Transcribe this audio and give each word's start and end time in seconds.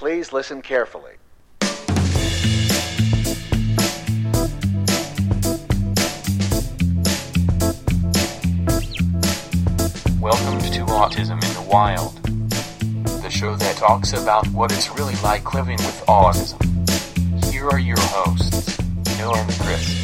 Please 0.00 0.32
listen 0.32 0.62
carefully. 0.62 1.12
Welcome 10.18 10.58
to 10.70 10.86
Autism 10.88 11.32
in 11.32 11.52
the 11.52 11.66
Wild, 11.70 12.16
the 13.20 13.28
show 13.28 13.54
that 13.56 13.76
talks 13.76 14.14
about 14.14 14.46
what 14.48 14.72
it's 14.72 14.88
really 14.98 15.16
like 15.16 15.52
living 15.52 15.76
with 15.76 16.02
autism. 16.08 17.52
Here 17.52 17.68
are 17.68 17.78
your 17.78 18.00
hosts, 18.00 18.78
Noah 19.18 19.36
and 19.36 19.52
Chris. 19.60 20.00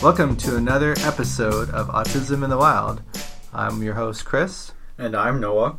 Welcome 0.00 0.36
to 0.36 0.54
another 0.54 0.94
episode 1.00 1.70
of 1.70 1.88
Autism 1.88 2.44
in 2.44 2.50
the 2.50 2.56
Wild. 2.56 3.02
I'm 3.58 3.82
your 3.82 3.94
host, 3.94 4.24
Chris. 4.24 4.70
And 4.96 5.16
I'm 5.16 5.40
Noah. 5.40 5.78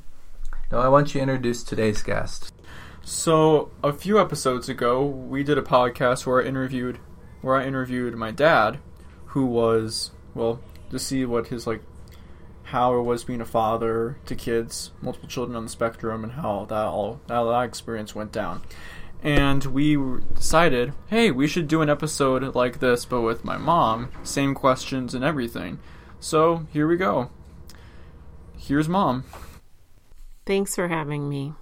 Now, 0.70 0.80
I 0.80 0.90
want 0.90 1.16
you 1.16 1.20
to 1.20 1.22
introduce 1.22 1.64
today's 1.64 2.04
guest. 2.04 2.52
So 3.06 3.72
a 3.82 3.94
few 3.94 4.20
episodes 4.20 4.68
ago, 4.68 5.06
we 5.06 5.44
did 5.44 5.58
a 5.58 5.62
podcast 5.62 6.26
where 6.26 6.44
I 6.44 6.46
interviewed, 6.46 7.00
where 7.42 7.56
I 7.56 7.66
interviewed 7.66 8.16
my 8.16 8.32
dad, 8.32 8.80
who 9.28 9.46
was 9.46 10.12
well 10.36 10.60
to 10.92 11.00
see 11.00 11.24
what 11.24 11.48
his 11.48 11.66
like, 11.66 11.82
how 12.64 13.00
it 13.00 13.04
was 13.04 13.24
being 13.24 13.40
a 13.40 13.46
father 13.46 14.18
to 14.26 14.36
kids, 14.36 14.92
multiple 15.02 15.30
children 15.30 15.56
on 15.56 15.64
the 15.64 15.70
spectrum, 15.70 16.26
and 16.26 16.34
how 16.34 16.66
that 16.66 16.86
all 16.86 17.22
how 17.30 17.50
that 17.50 17.64
experience 17.64 18.14
went 18.14 18.34
down. 18.34 18.62
And 19.24 19.64
we 19.64 19.96
decided, 20.34 20.92
hey, 21.08 21.32
we 21.32 21.48
should 21.48 21.70
do 21.70 21.82
an 21.82 21.90
episode 21.90 22.44
like 22.56 22.82
this, 22.82 23.06
but 23.06 23.22
with 23.22 23.46
my 23.46 23.56
mom, 23.56 24.12
same 24.22 24.54
questions 24.54 25.14
and 25.14 25.24
everything. 25.24 25.80
So 26.20 26.68
here 26.74 26.86
we 26.86 26.98
go. 26.98 27.30
Here's 28.60 28.90
mom. 28.90 29.24
Thanks 30.46 30.76
for 30.76 30.88
having 30.88 31.28
me. 31.30 31.54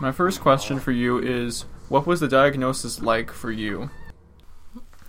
My 0.00 0.12
first 0.12 0.40
question 0.40 0.78
for 0.80 0.92
you 0.92 1.18
is 1.18 1.64
what 1.88 2.06
was 2.06 2.20
the 2.20 2.28
diagnosis 2.28 3.00
like 3.02 3.30
for 3.30 3.50
you? 3.50 3.90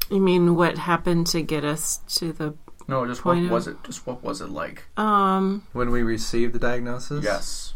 You 0.10 0.20
mean 0.20 0.56
what 0.56 0.78
happened 0.78 1.28
to 1.28 1.42
get 1.42 1.64
us 1.64 1.98
to 2.18 2.34
the 2.34 2.56
No, 2.88 3.06
just 3.08 3.24
what 3.24 3.38
of- 3.38 3.50
was 3.50 3.68
it? 3.68 3.78
Just 3.84 4.06
what 4.06 4.22
was 4.24 4.42
it 4.42 4.50
like? 4.50 4.84
um 4.98 5.64
When 5.74 5.92
we 5.92 6.04
received 6.04 6.54
the 6.54 6.60
diagnosis? 6.60 7.24
Yes. 7.24 7.74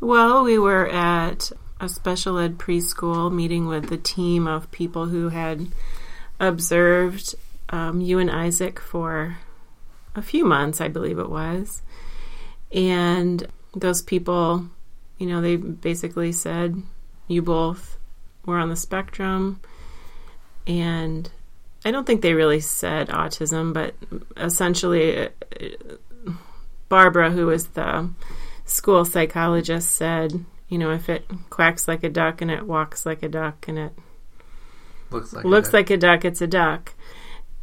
well, 0.00 0.44
we 0.44 0.58
were 0.58 0.88
at 0.88 1.50
a 1.80 1.88
special 1.88 2.36
ed 2.38 2.58
preschool 2.58 3.32
meeting 3.32 3.66
with 3.66 3.88
the 3.88 3.96
team 3.96 4.46
of 4.46 4.70
people 4.70 5.06
who 5.06 5.30
had 5.30 5.68
observed 6.38 7.34
um, 7.70 8.00
you 8.02 8.18
and 8.18 8.30
Isaac 8.30 8.78
for 8.78 9.38
a 10.14 10.22
few 10.22 10.44
months, 10.44 10.80
I 10.80 10.88
believe 10.88 11.18
it 11.18 11.30
was. 11.30 11.82
And 12.72 13.46
those 13.74 14.02
people, 14.02 14.66
you 15.18 15.26
know, 15.26 15.40
they 15.40 15.56
basically 15.56 16.32
said 16.32 16.82
you 17.28 17.42
both 17.42 17.96
were 18.46 18.58
on 18.58 18.68
the 18.68 18.76
spectrum. 18.76 19.60
And 20.66 21.30
I 21.84 21.90
don't 21.90 22.06
think 22.06 22.22
they 22.22 22.34
really 22.34 22.60
said 22.60 23.08
autism, 23.08 23.72
but 23.72 23.94
essentially, 24.36 25.26
uh, 25.26 25.30
Barbara, 26.88 27.30
who 27.30 27.46
was 27.46 27.68
the 27.68 28.10
school 28.64 29.04
psychologist, 29.04 29.90
said, 29.94 30.44
you 30.68 30.78
know, 30.78 30.90
if 30.92 31.08
it 31.08 31.24
quacks 31.50 31.88
like 31.88 32.04
a 32.04 32.08
duck 32.08 32.40
and 32.40 32.50
it 32.50 32.66
walks 32.66 33.06
like 33.06 33.22
a 33.22 33.28
duck 33.28 33.66
and 33.68 33.78
it 33.78 33.92
Looks 35.10 35.32
like 35.32 35.44
looks 35.44 35.68
it. 35.68 35.74
like 35.74 35.90
a 35.90 35.96
duck, 35.96 36.24
it's 36.24 36.40
a 36.40 36.46
duck. 36.46 36.94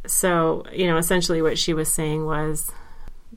So, 0.08 0.64
you 0.72 0.86
know, 0.86 0.96
essentially 0.96 1.42
what 1.42 1.58
she 1.58 1.74
was 1.74 1.92
saying 1.92 2.24
was 2.24 2.72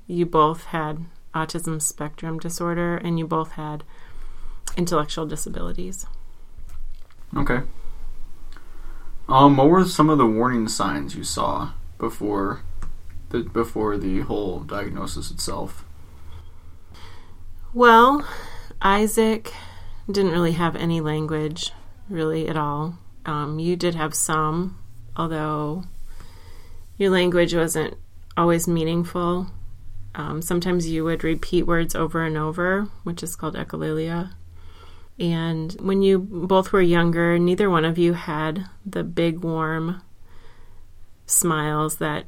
you 0.08 0.26
both 0.26 0.66
had 0.66 1.06
autism 1.34 1.82
spectrum 1.82 2.40
disorder 2.40 2.98
and 2.98 3.20
you 3.20 3.28
both 3.28 3.52
had 3.52 3.84
intellectual 4.78 5.26
disabilities. 5.26 6.06
Okay. 7.36 7.62
Um, 9.28 9.58
what 9.58 9.70
were 9.70 9.86
some 9.86 10.10
of 10.10 10.18
the 10.18 10.26
warning 10.26 10.68
signs 10.68 11.16
you 11.16 11.24
saw 11.24 11.72
before 11.98 12.62
the 13.30 13.44
before 13.44 13.98
the 13.98 14.22
whole 14.22 14.60
diagnosis 14.60 15.32
itself? 15.32 15.86
Well, 17.74 18.28
Isaac 18.82 19.54
didn't 20.10 20.32
really 20.32 20.52
have 20.54 20.76
any 20.76 21.00
language, 21.00 21.72
really, 22.10 22.50
at 22.50 22.58
all. 22.58 22.98
Um, 23.26 23.60
you 23.60 23.78
did 23.78 23.96
have 23.96 24.14
some, 24.14 24.78
although 25.16 25.86
your 27.02 27.10
language 27.10 27.56
wasn't 27.56 27.98
always 28.38 28.68
meaningful. 28.68 29.48
Um, 30.14 30.40
sometimes 30.40 30.88
you 30.88 31.04
would 31.04 31.24
repeat 31.24 31.64
words 31.66 31.96
over 31.96 32.24
and 32.24 32.38
over, 32.38 32.90
which 33.04 33.24
is 33.24 33.36
called 33.36 33.56
echolalia. 33.56 34.34
And 35.18 35.74
when 35.82 36.04
you 36.04 36.20
both 36.20 36.72
were 36.72 36.82
younger, 36.82 37.40
neither 37.40 37.72
one 37.72 37.86
of 37.86 37.98
you 37.98 38.14
had 38.14 38.68
the 38.86 39.04
big, 39.04 39.40
warm 39.40 40.04
smiles 41.26 41.96
that 41.98 42.26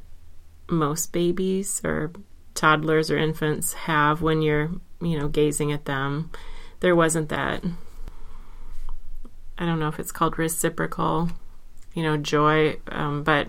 most 0.68 1.12
babies 1.12 1.80
or 1.84 2.10
toddlers 2.54 3.12
or 3.12 3.16
infants 3.16 3.74
have 3.74 4.22
when 4.22 4.42
you're, 4.42 4.72
you 5.00 5.16
know, 5.16 5.28
gazing 5.28 5.70
at 5.70 5.84
them. 5.84 6.32
There 6.80 6.96
wasn't 6.96 7.28
that. 7.28 7.62
I 9.56 9.66
don't 9.66 9.78
know 9.78 9.86
if 9.88 10.00
it's 10.00 10.10
called 10.10 10.36
reciprocal, 10.36 11.30
you 11.94 12.02
know, 12.02 12.16
joy, 12.16 12.78
um, 12.88 13.22
but 13.22 13.46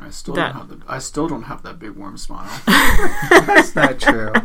I 0.00 0.10
still 0.10 0.34
That- 0.34 0.52
don't 0.52 0.68
have 0.70 0.80
the 0.80 0.92
I 0.92 0.98
still 0.98 1.28
don't 1.28 1.44
have 1.44 1.62
that 1.62 1.78
big 1.78 1.92
warm 1.92 2.16
smile. 2.16 2.50
That's 2.66 3.74
not 3.76 4.00
true. 4.00 4.32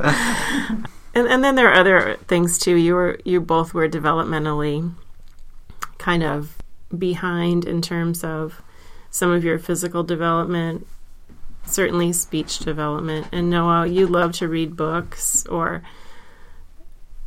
and 1.15 1.27
and 1.27 1.43
then 1.43 1.55
there 1.55 1.69
are 1.69 1.73
other 1.79 2.17
things 2.27 2.59
too. 2.59 2.75
You 2.75 2.93
were 2.93 3.19
you 3.25 3.41
both 3.41 3.73
were 3.73 3.89
developmentally 3.89 4.91
kind 5.97 6.23
of 6.23 6.55
behind 6.95 7.65
in 7.65 7.81
terms 7.81 8.23
of 8.23 8.61
some 9.09 9.31
of 9.31 9.43
your 9.43 9.57
physical 9.57 10.03
development, 10.03 10.85
certainly 11.65 12.13
speech 12.13 12.59
development. 12.59 13.27
And 13.31 13.49
Noah, 13.49 13.87
you 13.87 14.05
love 14.07 14.33
to 14.33 14.47
read 14.47 14.75
books 14.75 15.45
or 15.47 15.81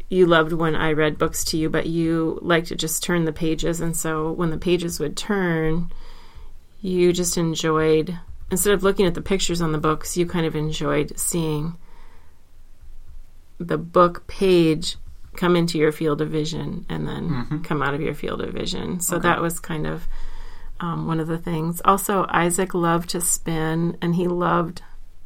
you 0.09 0.27
loved 0.27 0.53
when 0.53 0.77
I 0.77 0.93
read 0.93 1.19
books 1.19 1.43
to 1.47 1.57
you, 1.57 1.69
but 1.71 1.87
you 1.87 2.39
like 2.43 2.67
to 2.67 2.77
just 2.77 3.03
turn 3.03 3.25
the 3.25 3.33
pages 3.33 3.81
and 3.81 3.97
so 3.97 4.31
when 4.31 4.51
the 4.51 4.59
pages 4.59 5.01
would 5.01 5.17
turn, 5.17 5.91
you 6.83 7.13
just 7.13 7.39
enjoyed 7.39 8.19
instead 8.51 8.75
of 8.75 8.83
looking 8.83 9.07
at 9.07 9.15
the 9.15 9.23
pictures 9.23 9.63
on 9.63 9.73
the 9.73 9.79
books, 9.79 10.17
you 10.17 10.27
kind 10.27 10.45
of 10.45 10.55
enjoyed 10.55 11.19
seeing 11.19 11.79
the 13.59 13.79
book 13.79 14.27
page 14.27 14.97
come 15.37 15.57
into 15.57 15.79
your 15.79 15.93
field 15.93 16.21
of 16.21 16.29
vision 16.29 16.85
and 16.91 17.09
then 17.09 17.63
come 17.65 17.83
out 17.83 17.95
of 17.95 18.03
your 18.03 18.15
field 18.15 18.43
of 18.43 18.53
vision. 18.53 19.01
So 19.01 19.19
that 19.19 19.41
was 19.41 19.59
kind 19.59 19.87
of 19.87 20.07
um, 20.81 21.07
one 21.07 21.21
of 21.21 21.29
the 21.29 21.39
things. 21.39 21.81
Also, 21.85 22.27
Isaac 22.29 22.75
loved 22.75 23.11
to 23.11 23.21
spin, 23.21 23.97
and 24.03 24.15
he 24.15 24.27
loved 24.27 24.83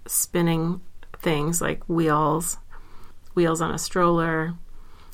spinning 0.07 0.81
things 1.19 1.61
like 1.61 1.83
wheels, 1.89 2.59
wheels 3.35 3.61
on 3.61 3.75
a 3.75 3.79
stroller. 3.79 4.55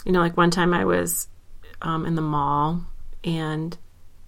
You 0.04 0.12
know, 0.12 0.20
like 0.20 0.36
one 0.36 0.50
time 0.50 0.74
I 0.74 0.84
was 0.84 1.28
um, 1.80 2.04
in 2.04 2.16
the 2.16 2.22
mall, 2.22 2.82
and 3.24 3.78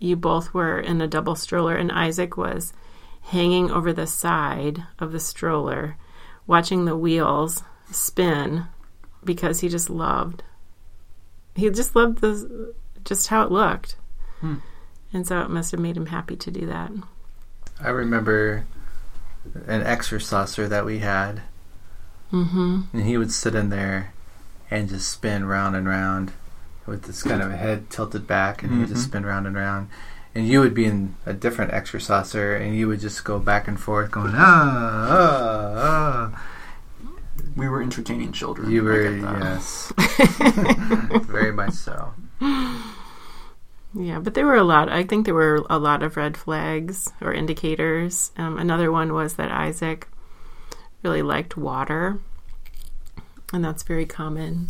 you 0.04 0.16
both 0.16 0.54
were 0.54 0.78
in 0.78 1.00
a 1.00 1.09
double 1.09 1.34
stroller, 1.34 1.76
and 1.76 1.91
Isaac 1.91 2.37
was 2.37 2.72
hanging 3.22 3.70
over 3.70 3.92
the 3.92 4.06
side 4.06 4.84
of 4.98 5.12
the 5.12 5.20
stroller, 5.20 5.97
watching 6.47 6.84
the 6.84 6.97
wheels 6.97 7.62
spin 7.91 8.66
because 9.25 9.60
he 9.60 9.69
just 9.69 9.88
loved 9.88 10.43
he 11.54 11.70
just 11.70 11.94
loved 11.94 12.19
the 12.19 12.75
just 13.04 13.28
how 13.28 13.43
it 13.43 13.50
looked. 13.50 13.97
And 15.12 15.26
so 15.26 15.41
it 15.41 15.50
must 15.50 15.70
have 15.70 15.81
made 15.81 15.97
him 15.97 16.06
happy 16.06 16.37
to 16.37 16.50
do 16.50 16.66
that. 16.66 16.91
I 17.81 17.88
remember 17.88 18.66
an 19.66 19.82
exerciser 19.82 20.69
that 20.69 20.84
we 20.84 20.98
had, 20.98 21.43
mm-hmm. 22.32 22.82
And 22.93 23.06
he 23.06 23.17
would 23.17 23.32
sit 23.32 23.55
in 23.55 23.70
there 23.70 24.12
and 24.70 24.88
just 24.88 25.08
spin 25.08 25.44
round 25.44 25.76
and 25.76 25.87
round 25.87 26.32
with 26.86 27.04
this 27.04 27.22
kind 27.22 27.42
of 27.42 27.50
a 27.50 27.56
head 27.56 27.88
tilted 27.90 28.26
back, 28.26 28.62
and 28.62 28.78
he'd 28.78 28.88
just 28.88 29.02
Mhm. 29.06 29.08
spin 29.08 29.26
round 29.26 29.46
and 29.46 29.56
round. 29.56 29.88
And 30.34 30.48
you 30.48 30.60
would 30.60 30.75
be 30.75 30.84
in 30.84 31.14
a 31.25 31.32
different 31.32 31.72
exerciser, 31.72 32.54
and 32.56 32.76
you 32.76 32.88
would 32.88 33.00
just 33.00 33.25
go 33.25 33.38
back 33.38 33.69
and 33.69 33.78
forth, 33.78 34.10
going 34.10 34.34
ah 34.36 35.06
ah 35.08 36.31
ah. 36.34 36.42
we 37.56 37.69
were 37.69 37.81
entertaining 37.82 38.32
children. 38.32 38.70
You 38.70 38.82
were 38.82 39.16
yes, 39.16 39.92
very 41.26 41.52
much 41.52 41.72
so. 41.72 42.12
yeah 43.94 44.19
but 44.19 44.34
there 44.34 44.44
were 44.44 44.56
a 44.56 44.64
lot 44.64 44.88
i 44.88 45.04
think 45.04 45.25
there 45.25 45.34
were 45.34 45.64
a 45.70 45.78
lot 45.78 46.02
of 46.02 46.16
red 46.16 46.36
flags 46.36 47.12
or 47.20 47.32
indicators 47.32 48.32
um, 48.36 48.58
another 48.58 48.90
one 48.90 49.12
was 49.12 49.34
that 49.34 49.52
isaac 49.52 50.08
really 51.04 51.22
liked 51.22 51.56
water 51.56 52.19
and 53.52 53.64
that's 53.64 53.84
very 53.84 54.04
common 54.04 54.69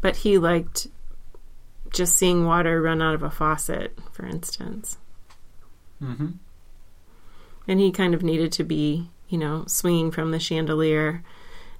but 0.00 0.16
he 0.16 0.38
liked 0.38 0.88
just 1.92 2.16
seeing 2.16 2.44
water 2.44 2.80
run 2.82 3.00
out 3.02 3.14
of 3.14 3.22
a 3.22 3.30
faucet 3.30 3.96
for 4.12 4.26
instance 4.26 4.98
Mm-hmm. 6.02 6.28
and 7.66 7.80
he 7.80 7.90
kind 7.90 8.14
of 8.14 8.22
needed 8.22 8.52
to 8.52 8.64
be 8.64 9.08
you 9.28 9.36
know, 9.36 9.64
swinging 9.66 10.10
from 10.10 10.30
the 10.30 10.38
chandelier 10.40 11.22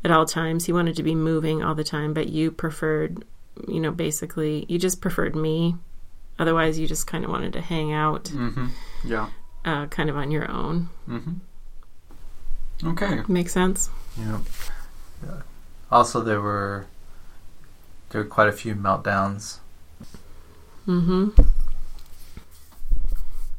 at 0.05 0.11
all 0.11 0.27
times. 0.27 0.67
He 0.67 0.73
wanted 0.73 0.97
to 0.97 1.03
be 1.03 1.15
moving 1.15 1.63
all 1.63 1.75
the 1.75 1.83
time, 1.83 2.13
but 2.13 2.29
you 2.29 2.51
preferred, 2.51 3.25
you 3.67 3.81
know, 3.81 3.91
basically, 3.91 4.67
you 4.69 4.79
just 4.79 5.01
preferred 5.01 5.35
me. 5.35 5.77
Otherwise, 6.39 6.79
you 6.79 6.87
just 6.87 7.07
kind 7.07 7.25
of 7.25 7.31
wanted 7.31 7.55
to 7.55 7.63
hang 7.63 7.91
out, 7.91 8.25
Mm-hmm. 8.25 8.67
Yeah. 9.03 9.31
uh, 9.65 9.87
kind 9.87 10.11
of 10.11 10.17
on 10.19 10.31
your 10.31 10.51
own. 10.51 10.91
Mm-hmm. 11.09 12.89
Okay. 12.91 13.21
Make 13.29 13.49
sense? 13.49 13.89
Yep. 14.19 14.41
Yeah. 15.25 15.41
Also, 15.91 16.21
there 16.21 16.43
were 16.43 16.87
there 18.11 18.23
were 18.23 18.29
quite 18.29 18.49
a 18.49 18.53
few 18.53 18.75
meltdowns 18.75 19.59
Mm-hmm. 20.89 21.43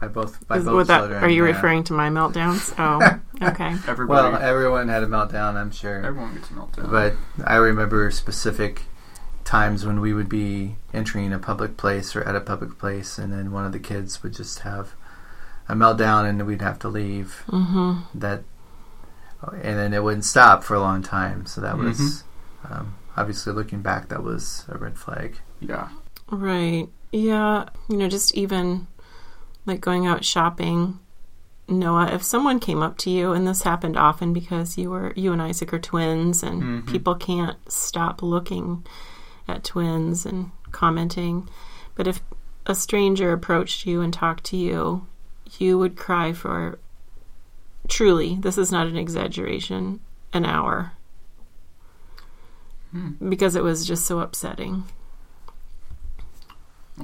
by 0.01 0.07
both 0.07 0.47
by 0.47 0.57
Is, 0.57 0.65
both 0.65 0.87
that, 0.87 0.99
children. 0.99 1.23
are 1.23 1.29
you 1.29 1.45
yeah. 1.45 1.51
referring 1.51 1.83
to 1.85 1.93
my 1.93 2.09
meltdowns? 2.09 2.73
Oh, 2.79 3.47
okay. 3.49 3.75
Everybody. 3.87 4.07
Well, 4.07 4.35
everyone 4.41 4.87
had 4.89 5.03
a 5.03 5.07
meltdown, 5.07 5.55
I'm 5.55 5.71
sure. 5.71 6.03
everyone 6.03 6.33
gets 6.33 6.49
a 6.49 6.53
meltdown. 6.53 6.89
But 6.89 7.13
I 7.45 7.55
remember 7.57 8.09
specific 8.11 8.83
times 9.43 9.85
when 9.85 9.99
we 9.99 10.13
would 10.13 10.27
be 10.29 10.75
entering 10.93 11.31
a 11.31 11.39
public 11.39 11.77
place 11.77 12.15
or 12.15 12.23
at 12.23 12.35
a 12.35 12.41
public 12.41 12.77
place, 12.79 13.17
and 13.17 13.31
then 13.31 13.51
one 13.51 13.65
of 13.65 13.71
the 13.71 13.79
kids 13.79 14.23
would 14.23 14.33
just 14.33 14.59
have 14.59 14.93
a 15.67 15.75
meltdown, 15.75 16.27
and 16.27 16.45
we'd 16.47 16.61
have 16.61 16.79
to 16.79 16.87
leave. 16.87 17.43
Mm-hmm. 17.47 18.19
That, 18.19 18.43
and 19.53 19.77
then 19.77 19.93
it 19.93 20.03
wouldn't 20.03 20.25
stop 20.25 20.63
for 20.63 20.73
a 20.73 20.79
long 20.79 21.03
time. 21.03 21.45
So 21.45 21.61
that 21.61 21.77
was 21.77 22.23
um, 22.69 22.95
obviously 23.15 23.53
looking 23.53 23.81
back, 23.81 24.09
that 24.09 24.23
was 24.23 24.65
a 24.67 24.77
red 24.77 24.97
flag. 24.97 25.37
yeah. 25.59 25.89
Right. 26.31 26.87
Yeah. 27.11 27.69
You 27.87 27.97
know, 27.97 28.07
just 28.07 28.35
even 28.35 28.87
like 29.65 29.81
going 29.81 30.05
out 30.05 30.25
shopping. 30.25 30.99
Noah, 31.67 32.07
if 32.07 32.23
someone 32.23 32.59
came 32.59 32.81
up 32.81 32.97
to 32.99 33.09
you, 33.11 33.31
and 33.33 33.47
this 33.47 33.61
happened 33.61 33.95
often 33.95 34.33
because 34.33 34.77
you 34.77 34.89
were 34.89 35.13
you 35.15 35.31
and 35.31 35.41
Isaac 35.41 35.71
are 35.73 35.79
twins, 35.79 36.41
and 36.41 36.63
Mhm. 36.63 36.87
people 36.87 37.13
can't 37.15 37.57
stop 37.71 38.23
looking 38.23 38.85
at 39.47 39.63
twins 39.63 40.25
and 40.25 40.51
commenting. 40.71 41.47
But 41.95 42.07
if 42.07 42.21
a 42.65 42.73
stranger 42.75 43.31
approached 43.33 43.85
you 43.85 44.01
and 44.01 44.11
talked 44.13 44.43
to 44.45 44.57
you, 44.57 45.05
you 45.59 45.77
would 45.77 45.95
cry 45.95 46.33
for 46.33 46.79
truly, 47.87 48.37
this 48.41 48.57
is 48.57 48.71
not 48.71 48.87
an 48.87 48.95
exaggeration, 48.97 49.99
an 50.33 50.45
hour. 50.45 50.93
Hmm. 52.91 53.29
Because 53.29 53.55
it 53.55 53.63
was 53.63 53.85
just 53.85 54.05
so 54.05 54.19
upsetting. 54.19 54.85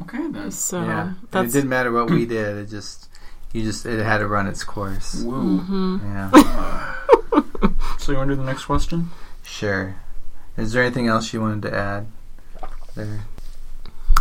Okay 0.01 0.27
then. 0.31 0.51
So 0.51 0.81
yeah, 0.83 1.13
And 1.33 1.47
it 1.47 1.51
didn't 1.53 1.69
matter 1.69 1.92
what 1.92 2.09
we 2.09 2.25
did. 2.38 2.57
It 2.57 2.69
just 2.69 3.09
you 3.53 3.63
just 3.63 3.86
it 3.86 4.03
had 4.03 4.18
to 4.19 4.27
run 4.27 4.47
its 4.47 4.63
course. 4.63 5.21
Whoa. 5.24 5.33
Mhm. 5.42 6.01
Yeah, 6.03 7.69
So 8.00 8.12
you 8.12 8.18
want 8.18 8.30
to 8.30 8.36
do 8.36 8.42
the 8.42 8.45
next 8.47 8.65
question? 8.65 9.09
sure. 9.44 9.95
Is 10.57 10.71
there 10.74 10.83
anything 10.83 11.07
else 11.07 11.33
you 11.33 11.42
wanted 11.42 11.63
to 11.63 11.75
add 11.77 12.07
there? 12.95 13.21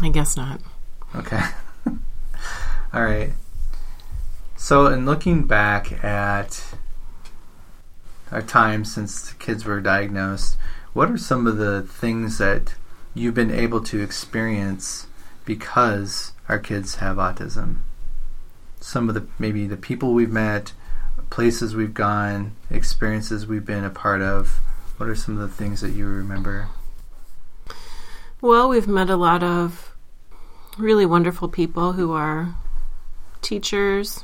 I 0.03 0.09
guess 0.09 0.37
not. 0.37 0.61
Okay. 1.15 1.41
All 2.93 3.03
right. 3.05 3.31
So, 4.57 4.87
in 4.87 5.05
looking 5.07 5.45
back 5.45 6.05
at 6.05 6.65
our 8.33 8.43
time 8.43 8.85
since 8.85 9.29
the 9.29 9.35
kids 9.37 9.65
were 9.65 9.81
diagnosed, 9.81 10.57
what 10.93 11.11
are 11.11 11.19
some 11.19 11.47
of 11.47 11.57
the 11.57 11.83
things 11.83 12.39
that 12.39 12.75
you've 13.15 13.35
been 13.35 13.51
able 13.51 13.81
to 13.83 14.01
experience 14.03 15.07
because 15.45 16.33
our 16.49 16.59
kids 16.59 16.97
have 16.97 17.17
autism? 17.17 17.79
Some 18.81 19.09
of 19.09 19.15
the 19.15 19.27
maybe 19.39 19.67
the 19.67 19.77
people 19.77 20.13
we've 20.13 20.31
met, 20.31 20.73
places 21.31 21.75
we've 21.75 21.95
gone, 21.95 22.53
experiences 22.71 23.47
we've 23.47 23.65
been 23.65 23.85
a 23.85 23.91
part 23.91 24.23
of. 24.23 24.61
What 24.97 25.09
are 25.09 25.15
some 25.15 25.39
of 25.39 25.41
the 25.41 25.55
things 25.55 25.81
that 25.81 25.91
you 25.91 26.07
remember? 26.07 26.69
Well, 28.41 28.69
we've 28.69 28.87
met 28.87 29.11
a 29.11 29.17
lot 29.17 29.43
of 29.43 29.97
really 30.79 31.07
wonderful 31.07 31.49
people 31.49 31.93
who 31.93 32.13
are 32.13 32.55
teachers, 33.43 34.23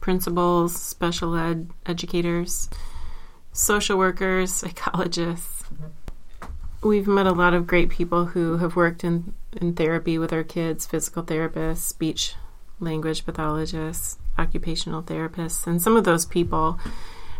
principals, 0.00 0.74
special 0.74 1.34
ed 1.34 1.70
educators, 1.86 2.68
social 3.52 3.98
workers, 3.98 4.52
psychologists. 4.54 5.64
We've 6.84 7.06
met 7.06 7.26
a 7.26 7.32
lot 7.32 7.54
of 7.54 7.66
great 7.66 7.88
people 7.88 8.26
who 8.26 8.58
have 8.58 8.76
worked 8.76 9.04
in, 9.04 9.32
in 9.58 9.72
therapy 9.72 10.18
with 10.18 10.34
our 10.34 10.44
kids 10.44 10.84
physical 10.84 11.22
therapists, 11.22 11.78
speech 11.78 12.34
language 12.78 13.24
pathologists, 13.24 14.18
occupational 14.36 15.02
therapists. 15.02 15.66
And 15.66 15.80
some 15.80 15.96
of 15.96 16.04
those 16.04 16.26
people 16.26 16.78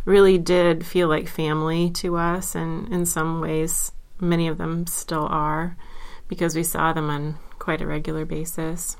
really 0.06 0.38
did 0.38 0.86
feel 0.86 1.08
like 1.08 1.28
family 1.28 1.90
to 1.90 2.16
us, 2.16 2.54
and 2.54 2.90
in 2.90 3.04
some 3.04 3.42
ways, 3.42 3.92
many 4.18 4.48
of 4.48 4.56
them 4.56 4.86
still 4.86 5.26
are 5.26 5.76
because 6.26 6.56
we 6.56 6.62
saw 6.62 6.94
them 6.94 7.10
on 7.10 7.36
quite 7.58 7.82
a 7.82 7.86
regular 7.86 8.24
basis. 8.24 8.96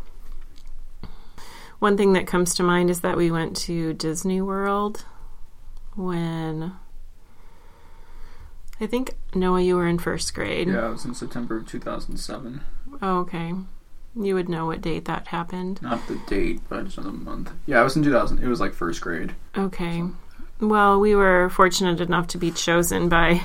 One 1.79 1.97
thing 1.97 2.13
that 2.13 2.27
comes 2.27 2.55
to 2.57 2.63
mind 2.63 2.91
is 2.91 3.01
that 3.01 3.17
we 3.17 3.31
went 3.31 3.57
to 3.63 3.95
Disney 3.95 4.43
World 4.43 5.07
when 5.97 6.73
I 8.85 8.87
think 8.87 9.15
Noah, 9.35 9.63
you 9.63 9.77
were 9.77 9.89
in 9.89 9.99
first 9.99 10.35
grade. 10.35 10.69
Yeah, 10.69 10.89
it 10.89 10.93
was 10.93 11.07
in 11.07 11.15
September 11.15 11.57
of 11.57 11.67
2007. 11.67 12.61
Oh, 13.01 13.21
okay. 13.21 13.55
You 14.15 14.35
would 14.35 14.51
know 14.51 14.67
what 14.67 14.83
date 14.83 15.07
that 15.07 15.29
happened. 15.29 15.81
Not 15.81 16.07
the 16.07 16.21
date, 16.27 16.61
but 16.69 16.85
just 16.85 16.97
the 16.97 17.11
month. 17.11 17.51
Yeah, 17.65 17.81
it 17.81 17.85
was 17.85 17.97
in 17.97 18.03
2000. 18.03 18.41
It 18.41 18.47
was 18.47 18.61
like 18.61 18.75
first 18.75 19.01
grade. 19.01 19.35
Okay. 19.57 20.03
Well, 20.61 21.01
we 21.01 21.15
were 21.15 21.49
fortunate 21.49 22.03
enough 22.03 22.27
to 22.29 22.39
be 22.39 22.51
chosen 22.51 23.09
by 23.09 23.41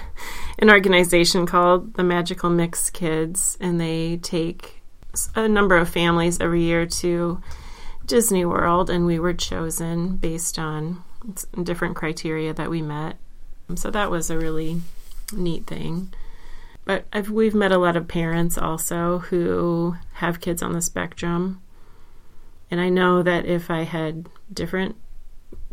an 0.59 0.69
organization 0.69 1.45
called 1.45 1.93
the 1.93 2.03
Magical 2.03 2.49
Mix 2.49 2.89
Kids, 2.89 3.57
and 3.61 3.79
they 3.79 4.17
take 4.17 4.81
a 5.35 5.47
number 5.47 5.77
of 5.77 5.87
families 5.87 6.41
every 6.41 6.63
year 6.63 6.85
to 6.85 7.41
Disney 8.05 8.43
World, 8.43 8.89
and 8.89 9.05
we 9.05 9.19
were 9.19 9.33
chosen 9.33 10.17
based 10.17 10.59
on 10.59 11.01
different 11.63 11.95
criteria 11.95 12.53
that 12.53 12.69
we 12.69 12.81
met. 12.81 13.15
So 13.75 13.89
that 13.89 14.11
was 14.11 14.29
a 14.29 14.37
really 14.37 14.81
neat 15.33 15.67
thing. 15.67 16.13
But 16.85 17.05
I've, 17.13 17.29
we've 17.29 17.53
met 17.53 17.71
a 17.71 17.77
lot 17.77 17.95
of 17.95 18.07
parents 18.07 18.57
also 18.57 19.19
who 19.19 19.95
have 20.13 20.41
kids 20.41 20.61
on 20.61 20.73
the 20.73 20.81
spectrum. 20.81 21.61
And 22.71 22.79
I 22.81 22.89
know 22.89 23.21
that 23.23 23.45
if 23.45 23.69
I 23.69 23.83
had 23.83 24.29
different 24.51 24.95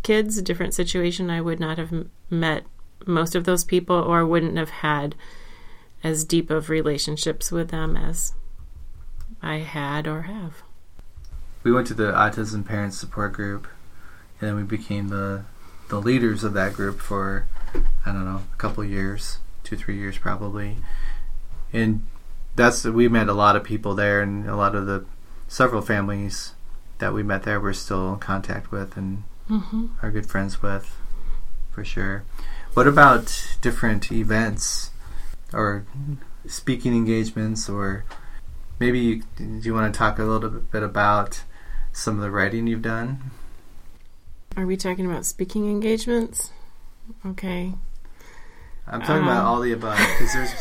kids, 0.03 0.37
a 0.37 0.43
different 0.43 0.75
situation, 0.75 1.31
I 1.31 1.41
would 1.41 1.61
not 1.61 1.79
have 1.79 2.07
met 2.31 2.65
most 3.07 3.35
of 3.35 3.45
those 3.45 3.65
people 3.65 3.97
or 3.97 4.27
wouldn't 4.27 4.57
have 4.57 4.71
had 4.71 5.15
as 6.03 6.25
deep 6.25 6.51
of 6.51 6.69
relationships 6.71 7.51
with 7.51 7.71
them 7.71 7.97
as 7.97 8.35
I 9.43 9.57
had 9.57 10.07
or 10.07 10.23
have. 10.23 10.63
we 11.63 11.73
went 11.73 11.87
to 11.89 11.95
the 11.95 12.13
autism 12.13 12.65
parents 12.65 12.97
support 12.97 13.33
group 13.33 13.67
and 14.41 14.49
then 14.49 14.57
we 14.57 14.63
became 14.63 15.09
the 15.09 15.45
the 15.89 16.01
leaders 16.01 16.45
of 16.45 16.53
that 16.55 16.73
group 16.73 17.01
for 17.01 17.47
i 18.05 18.13
don't 18.13 18.25
know 18.25 18.43
a 18.53 18.57
couple 18.57 18.85
years 18.85 19.39
two 19.67 19.77
three 19.77 19.97
years 19.99 20.17
probably 20.17 20.77
and 21.73 22.07
that's 22.55 22.85
we 22.85 23.09
met 23.09 23.29
a 23.29 23.35
lot 23.35 23.57
of 23.57 23.65
people 23.65 23.95
there 23.95 24.21
and 24.23 24.49
a 24.49 24.57
lot 24.57 24.75
of 24.75 24.87
the 24.87 25.05
several 25.49 25.83
families 25.83 26.55
that 26.99 27.13
we 27.13 27.23
met 27.23 27.43
there 27.43 27.61
we're 27.61 27.73
still 27.73 28.15
in 28.15 28.19
contact 28.19 28.71
with 28.71 28.97
and 28.97 29.25
Mm-hmm. 29.49 29.87
are 30.03 30.11
good 30.11 30.27
friends 30.27 30.61
with 30.61 30.97
for 31.71 31.85
sure 31.85 32.25
what 32.75 32.89
about 32.89 33.57
different 33.61 34.11
events 34.11 34.91
or 35.53 35.87
speaking 36.49 36.93
engagements 36.97 37.69
or 37.69 38.05
maybe 38.81 38.99
you, 38.99 39.23
do 39.37 39.61
you 39.63 39.73
want 39.73 39.95
to 39.95 39.97
talk 39.97 40.19
a 40.19 40.25
little 40.25 40.51
bit 40.51 40.83
about 40.83 41.45
some 41.93 42.17
of 42.17 42.23
the 42.23 42.31
writing 42.33 42.67
you've 42.67 42.83
done 42.83 43.31
Are 44.57 44.67
we 44.67 44.77
talking 44.77 45.07
about 45.07 45.25
speaking 45.27 45.71
engagements? 45.71 46.51
Okay. 47.25 47.73
I'm 48.89 49.01
talking 49.01 49.23
about 49.23 49.41
Um. 49.41 49.47
all 49.47 49.61
the 49.61 49.73
above 49.73 49.99
because 49.99 50.33
there's 50.33 50.55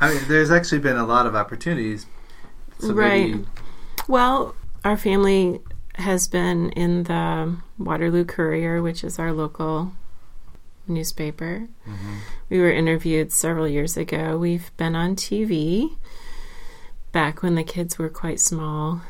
i 0.00 0.12
mean 0.12 0.22
there's 0.28 0.50
actually 0.50 0.78
been 0.80 0.96
a 0.96 1.06
lot 1.06 1.26
of 1.26 1.34
opportunities 1.34 2.06
so 2.78 2.92
Right. 2.94 3.30
maybe 3.30 3.46
Well, 4.06 4.54
our 4.84 4.96
family 4.96 5.60
has 5.96 6.28
been 6.28 6.70
in 6.70 7.02
the 7.02 7.56
Waterloo 7.78 8.24
Courier, 8.24 8.80
which 8.80 9.02
is 9.04 9.18
our 9.18 9.32
local 9.32 9.92
newspaper. 10.86 11.66
Mhm. 11.86 12.18
We 12.48 12.60
were 12.60 12.70
interviewed 12.72 13.32
several 13.32 13.66
years 13.68 13.96
ago. 13.96 14.38
We've 14.38 14.70
been 14.76 14.94
on 14.96 15.16
TV 15.16 15.96
back 17.12 17.42
when 17.42 17.54
the 17.56 17.64
kids 17.64 17.98
were 17.98 18.08
quite 18.08 18.40
small. 18.40 19.02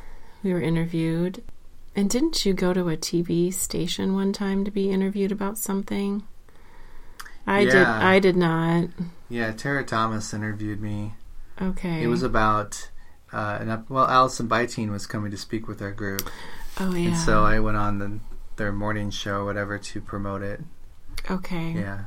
We 0.42 0.52
were 0.52 0.60
interviewed. 0.62 1.42
And 1.94 2.08
didn't 2.08 2.44
you 2.46 2.54
go 2.54 2.72
to 2.72 2.88
a 2.88 2.96
TV 2.96 3.52
station 3.52 4.14
one 4.14 4.32
time 4.32 4.64
to 4.64 4.70
be 4.70 4.90
interviewed 4.90 5.30
about 5.30 5.58
something? 5.58 6.22
I 7.48 7.64
did 7.64 7.74
I 7.76 8.18
did 8.18 8.36
not. 8.36 8.88
yeah 9.28 9.52
tara 9.52 9.84
thomas 9.84 10.32
interviewed 10.34 10.80
me 10.80 11.14
Okay. 11.60 12.02
it 12.02 12.06
was 12.06 12.22
about 12.22 12.90
uh, 13.32 13.58
an 13.60 13.68
up, 13.68 13.90
well 13.90 14.06
allison 14.06 14.48
Byteen 14.48 14.90
was 14.90 15.06
coming 15.06 15.30
to 15.30 15.36
speak 15.36 15.66
with 15.68 15.82
our 15.82 15.92
group 15.92 16.28
Oh 16.78 16.94
yeah. 16.94 17.08
and 17.08 17.16
so 17.16 17.42
i 17.44 17.58
went 17.58 17.76
on 17.76 17.98
the, 17.98 18.18
their 18.56 18.72
morning 18.72 19.10
show 19.10 19.44
whatever 19.44 19.78
to 19.78 20.00
promote 20.00 20.42
it 20.42 20.60
Okay. 21.30 21.72
Yeah. 21.72 22.04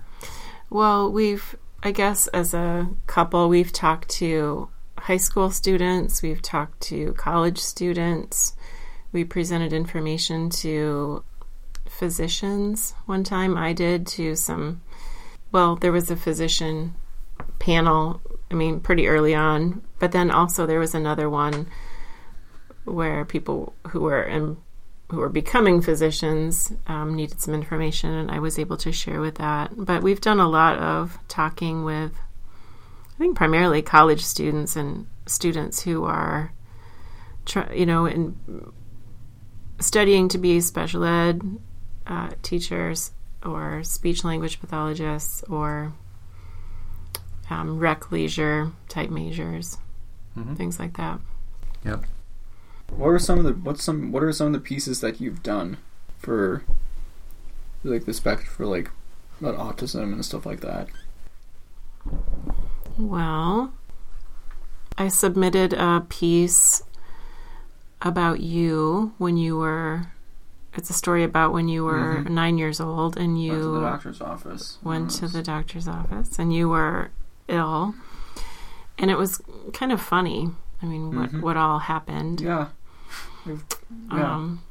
Well, 0.70 1.12
we've, 1.12 1.54
I 1.84 1.92
guess, 1.92 2.26
as 2.28 2.54
a 2.56 2.88
couple, 3.06 3.50
we've 3.50 3.72
talked 3.74 4.10
to 4.22 4.70
high 4.98 5.18
school 5.18 5.52
students, 5.52 6.22
we've 6.24 6.42
talked 6.42 6.80
to 6.90 7.14
college 7.14 7.60
students, 7.60 8.56
we 9.12 9.24
presented 9.26 9.74
information 9.74 10.50
to 10.64 11.24
physicians 11.88 12.96
one 13.06 13.24
time. 13.24 13.56
I 13.58 13.74
did 13.74 14.08
to 14.16 14.36
some, 14.36 14.82
well, 15.52 15.76
there 15.76 15.92
was 15.92 16.10
a 16.10 16.16
physician 16.16 16.94
panel, 17.60 18.22
I 18.50 18.56
mean, 18.56 18.80
pretty 18.80 19.08
early 19.08 19.36
on, 19.36 19.82
but 20.00 20.12
then 20.12 20.32
also 20.32 20.66
there 20.66 20.80
was 20.80 20.96
another 20.96 21.30
one 21.30 21.68
where 22.86 23.26
people 23.26 23.74
who 23.90 24.02
were 24.02 24.24
in 24.24 24.58
who 25.10 25.18
were 25.18 25.30
becoming 25.30 25.82
physicians 25.82 26.72
um, 26.88 27.16
needed 27.16 27.42
some 27.42 27.54
information, 27.54 28.10
and 28.12 28.32
I 28.32 28.40
was 28.40 28.58
able 28.58 28.78
to 28.78 28.94
share 28.94 29.20
with 29.20 29.36
that. 29.36 29.72
But 29.76 30.04
we've 30.04 30.22
done 30.22 30.40
a 30.40 30.48
lot 30.48 30.78
of 30.78 31.20
talking 31.28 31.84
with, 31.84 32.14
I 33.16 33.18
think, 33.18 33.36
primarily 33.36 33.82
college 33.82 34.24
students 34.24 34.78
and 34.78 35.08
students 35.26 35.82
who 35.82 36.06
are, 36.06 36.54
try, 37.46 37.74
you 37.74 37.86
know, 37.86 38.06
in 38.06 38.38
studying 39.82 40.30
to 40.30 40.38
be 40.38 40.62
special 40.62 41.04
ed 41.04 41.42
uh, 42.08 42.30
teachers 42.42 43.12
or 43.46 43.84
speech 43.84 44.24
language 44.24 44.60
pathologists 44.60 45.44
or 45.44 45.94
um, 47.50 47.80
rec 47.80 48.12
leisure 48.12 48.72
type 48.88 49.10
majors, 49.10 49.78
Mhm. 50.38 50.56
things 50.56 50.80
like 50.80 50.96
that. 50.98 51.20
Yep. 51.84 52.06
What 52.90 53.08
are 53.10 53.20
some 53.20 53.40
of 53.40 53.46
the 53.46 53.54
what's 53.54 53.84
some 53.84 54.12
what 54.12 54.24
are 54.24 54.32
some 54.32 54.48
of 54.48 54.54
the 54.54 54.60
pieces 54.60 55.02
that 55.02 55.20
you've 55.22 55.44
done 55.44 55.78
for 56.20 56.64
like 57.84 58.06
the 58.06 58.14
spec 58.14 58.46
for 58.46 58.66
like 58.66 58.90
about 59.40 59.58
autism 59.58 60.14
and 60.14 60.24
stuff 60.24 60.46
like 60.46 60.60
that? 60.62 60.88
Well, 62.98 63.74
I 64.98 65.08
submitted 65.08 65.74
a 65.74 66.06
piece 66.08 66.84
about 68.02 68.40
you 68.42 69.14
when 69.18 69.38
you 69.38 69.58
were. 69.58 70.08
It's 70.76 70.90
a 70.90 70.94
story 70.94 71.24
about 71.24 71.52
when 71.52 71.68
you 71.68 71.84
were 71.84 72.24
Mhm. 72.26 72.30
nine 72.30 72.58
years 72.58 72.80
old 72.80 73.18
and 73.18 73.42
you 73.42 73.52
Went 73.52 73.62
to 73.64 73.72
the 73.72 73.82
doctor's 73.82 74.22
office. 74.22 74.78
went 74.84 75.10
to 75.12 75.28
the 75.28 75.44
doctor's 75.44 75.88
office 75.88 76.40
and 76.40 76.54
you 76.54 76.70
were 76.70 77.10
ill. 77.48 77.94
And 78.98 79.12
it 79.12 79.18
was 79.18 79.42
kind 79.74 79.92
of 79.92 80.00
funny. 80.00 80.52
I 80.82 80.86
mean, 80.86 81.16
what, 81.16 81.32
Mhm. 81.32 81.42
what 81.42 81.58
all 81.58 81.80
happened. 81.80 82.40
Yeah. 82.42 82.68
Yeah. 83.46 83.56
Um, 84.12 84.62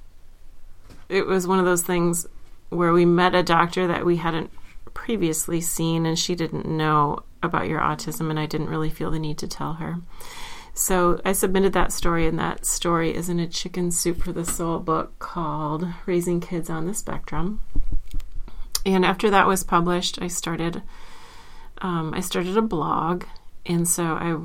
it 1.09 1.26
was 1.26 1.47
one 1.47 1.59
of 1.59 1.64
those 1.64 1.83
things 1.83 2.26
where 2.71 2.92
we 2.92 3.04
met 3.04 3.35
a 3.35 3.42
doctor 3.42 3.87
that 3.87 4.07
we 4.07 4.16
hadn't 4.16 4.50
previously 4.95 5.61
seen, 5.61 6.07
and 6.07 6.19
she 6.19 6.35
didn't 6.35 6.66
know 6.66 7.21
about 7.42 7.69
your 7.69 7.80
autism, 7.80 8.30
and 8.30 8.38
I 8.38 8.47
didn't 8.47 8.69
really 8.69 8.90
feel 8.90 9.11
the 9.11 9.19
need 9.19 9.38
to 9.38 9.49
tell 9.49 9.75
her. 9.75 9.99
So 10.75 11.21
I 11.25 11.33
submitted 11.33 11.73
that 11.75 11.93
story, 11.93 12.27
and 12.27 12.39
that 12.39 12.65
story 12.65 13.15
is 13.15 13.29
in 13.29 13.39
a 13.39 13.47
Chicken 13.47 13.91
Soup 13.91 14.23
for 14.23 14.33
the 14.33 14.45
Soul 14.45 14.79
book 14.79 15.19
called 15.19 15.87
Raising 16.07 16.41
Kids 16.41 16.71
on 16.71 16.87
the 16.87 16.95
Spectrum. 16.95 17.61
And 18.87 19.05
after 19.05 19.29
that 19.31 19.47
was 19.47 19.62
published, 19.62 20.21
I 20.23 20.29
started 20.29 20.83
um, 21.83 22.12
I 22.15 22.21
started 22.21 22.57
a 22.57 22.62
blog, 22.62 23.25
and 23.67 23.87
so 23.89 24.05
I 24.05 24.37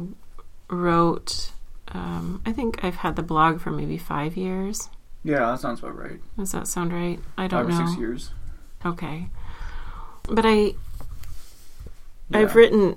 wrote. 0.74 1.52
Um, 1.90 2.42
I 2.46 2.52
think 2.52 2.84
I've 2.84 2.96
had 2.96 3.16
the 3.16 3.22
blog 3.24 3.62
for 3.62 3.72
maybe 3.72 3.98
five 3.98 4.36
years. 4.36 4.90
Yeah, 5.24 5.40
that 5.52 5.60
sounds 5.60 5.80
about 5.80 5.98
right. 5.98 6.20
Does 6.38 6.52
that 6.52 6.68
sound 6.68 6.92
right? 6.92 7.20
I 7.38 7.48
don't 7.48 7.66
Five 7.68 7.76
or 7.80 7.82
know. 7.84 7.88
six 7.88 8.00
years. 8.00 8.32
Okay. 8.86 9.28
But 10.28 10.46
I 10.46 10.54
Yeah. 12.30 12.40
I've 12.40 12.56
written 12.56 12.96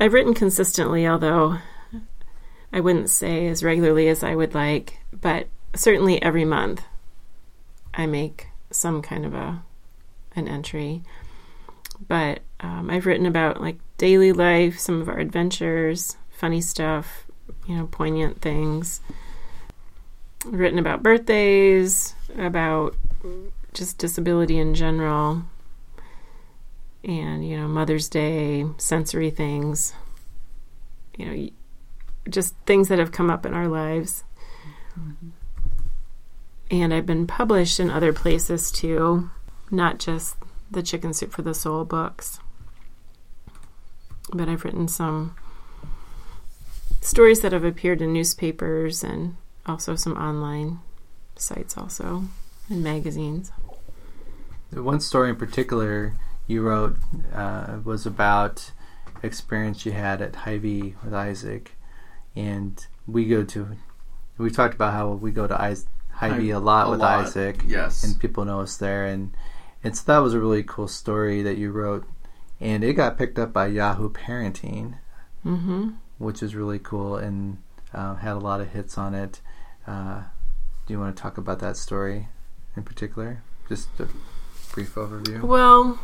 I've 0.00 0.12
written 0.14 0.34
consistently, 0.34 1.06
although 1.06 1.58
I 2.72 2.80
wouldn't 2.80 3.10
say 3.10 3.46
as 3.48 3.64
regularly 3.64 4.08
as 4.08 4.22
I 4.22 4.34
would 4.34 4.54
like, 4.54 4.98
but 5.12 5.48
certainly 5.74 6.20
every 6.22 6.44
month 6.44 6.82
I 7.94 8.06
make 8.06 8.48
some 8.70 9.02
kind 9.02 9.24
of 9.24 9.34
a 9.34 9.62
an 10.36 10.48
entry. 10.48 11.02
But 12.06 12.40
um, 12.60 12.90
I've 12.90 13.06
written 13.06 13.26
about 13.26 13.60
like 13.60 13.78
daily 13.96 14.32
life, 14.32 14.78
some 14.78 15.00
of 15.00 15.08
our 15.08 15.18
adventures, 15.18 16.16
funny 16.30 16.60
stuff, 16.60 17.26
you 17.66 17.76
know, 17.76 17.86
poignant 17.86 18.40
things. 18.40 19.00
I've 20.46 20.54
written 20.54 20.78
about 20.78 21.02
birthdays, 21.02 22.14
about 22.36 22.94
just 23.74 23.98
disability 23.98 24.58
in 24.58 24.74
general, 24.74 25.42
and 27.02 27.46
you 27.46 27.56
know, 27.56 27.66
Mother's 27.66 28.08
Day, 28.08 28.66
sensory 28.78 29.30
things, 29.30 29.94
you 31.16 31.26
know, 31.26 31.50
just 32.28 32.54
things 32.66 32.88
that 32.88 32.98
have 32.98 33.12
come 33.12 33.30
up 33.30 33.46
in 33.46 33.54
our 33.54 33.68
lives. 33.68 34.24
And 36.70 36.92
I've 36.92 37.06
been 37.06 37.26
published 37.26 37.80
in 37.80 37.90
other 37.90 38.12
places 38.12 38.70
too, 38.70 39.30
not 39.70 39.98
just 39.98 40.36
the 40.70 40.82
Chicken 40.82 41.14
Soup 41.14 41.32
for 41.32 41.42
the 41.42 41.54
Soul 41.54 41.84
books, 41.84 42.40
but 44.32 44.48
I've 44.48 44.64
written 44.64 44.88
some 44.88 45.34
stories 47.00 47.40
that 47.40 47.52
have 47.52 47.64
appeared 47.64 48.02
in 48.02 48.12
newspapers 48.12 49.02
and 49.02 49.36
also 49.64 49.94
some 49.94 50.16
online 50.16 50.80
sites, 51.36 51.76
also 51.76 52.24
and 52.68 52.82
magazines. 52.82 53.50
The 54.70 54.82
one 54.82 55.00
story 55.00 55.30
in 55.30 55.36
particular 55.36 56.14
you 56.46 56.62
wrote 56.62 56.96
uh, 57.32 57.78
was 57.84 58.04
about 58.04 58.72
experience 59.22 59.86
you 59.86 59.92
had 59.92 60.20
at 60.20 60.36
Hy-Vee 60.36 60.94
with 61.02 61.14
Isaac, 61.14 61.72
and 62.36 62.86
we 63.06 63.24
go 63.26 63.44
to. 63.44 63.68
We 64.38 64.50
talked 64.50 64.74
about 64.74 64.92
how 64.92 65.12
we 65.12 65.30
go 65.32 65.46
to 65.46 65.64
Is- 65.66 65.86
Hy-Vee 66.12 66.50
a 66.50 66.58
lot 66.60 66.86
A 66.88 66.90
with 66.90 67.00
lot. 67.00 67.24
Isaac, 67.26 67.62
Yes. 67.66 68.02
and 68.04 68.18
people 68.18 68.44
know 68.44 68.60
us 68.60 68.76
there, 68.76 69.06
and 69.06 69.36
and 69.84 69.96
so 69.96 70.02
that 70.12 70.18
was 70.18 70.34
a 70.34 70.40
really 70.40 70.62
cool 70.62 70.88
story 70.88 71.42
that 71.42 71.56
you 71.58 71.70
wrote, 71.70 72.04
and 72.60 72.82
it 72.84 72.94
got 72.94 73.16
picked 73.18 73.38
up 73.38 73.52
by 73.52 73.66
Yahoo 73.68 74.10
Parenting, 74.10 74.94
Mm-hmm. 75.46 75.90
which 76.18 76.42
is 76.42 76.54
really 76.56 76.78
cool, 76.80 77.16
and 77.16 77.58
uh, 77.94 78.16
had 78.16 78.32
a 78.32 78.38
lot 78.40 78.60
of 78.60 78.68
hits 78.72 78.98
on 78.98 79.14
it. 79.14 79.40
Uh, 79.86 80.22
do 80.86 80.94
you 80.94 80.98
want 81.00 81.16
to 81.16 81.22
talk 81.22 81.38
about 81.38 81.60
that 81.60 81.76
story 81.76 82.28
in 82.76 82.82
particular? 82.82 83.42
Just 83.68 83.88
a 84.00 84.08
brief 84.72 84.94
overview. 84.96 85.42
Well, 85.42 85.98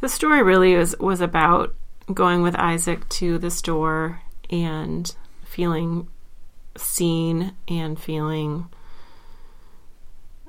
the 0.00 0.08
story 0.08 0.42
really 0.42 0.76
was 0.76 0.94
was 0.98 1.20
about 1.20 1.74
going 2.12 2.42
with 2.42 2.54
Isaac 2.56 3.08
to 3.10 3.38
the 3.38 3.50
store 3.50 4.20
and 4.54 5.14
feeling 5.42 6.08
seen 6.76 7.52
and 7.68 7.98
feeling 7.98 8.68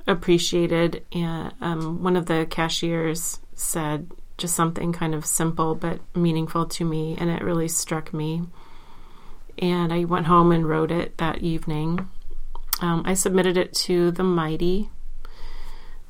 appreciated. 0.07 1.03
And 1.12 1.53
um, 1.59 2.03
one 2.03 2.15
of 2.15 2.27
the 2.27 2.45
cashiers 2.50 3.39
said 3.55 4.12
just 4.38 4.55
something 4.55 4.91
kind 4.91 5.15
of 5.15 5.25
simple 5.25 5.75
but 5.75 6.00
meaningful 6.15 6.65
to 6.65 6.85
me, 6.85 7.15
and 7.17 7.29
it 7.29 7.43
really 7.43 7.67
struck 7.67 8.13
me. 8.13 8.43
And 9.57 9.91
I 9.93 10.03
went 10.03 10.27
home 10.27 10.51
and 10.51 10.67
wrote 10.67 10.91
it 10.91 11.17
that 11.17 11.39
evening. 11.39 12.09
Um, 12.81 13.03
I 13.05 13.13
submitted 13.13 13.57
it 13.57 13.74
to 13.85 14.12
the 14.12 14.24
Mighty, 14.24 14.89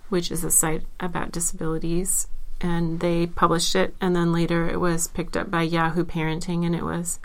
which 0.10 0.32
is 0.32 0.44
a 0.44 0.50
site 0.50 0.84
about 1.00 1.32
disabilities, 1.32 2.28
and 2.60 3.00
they 3.00 3.28
published 3.28 3.76
it. 3.76 3.96
And 4.02 4.16
then 4.16 4.34
later, 4.34 4.68
it 4.68 4.80
was 4.80 5.08
picked 5.08 5.38
up 5.38 5.52
by 5.52 5.62
Yahoo 5.62 6.04
Parenting, 6.04 6.66
and 6.66 6.76
it 6.76 6.84
was 6.84 7.20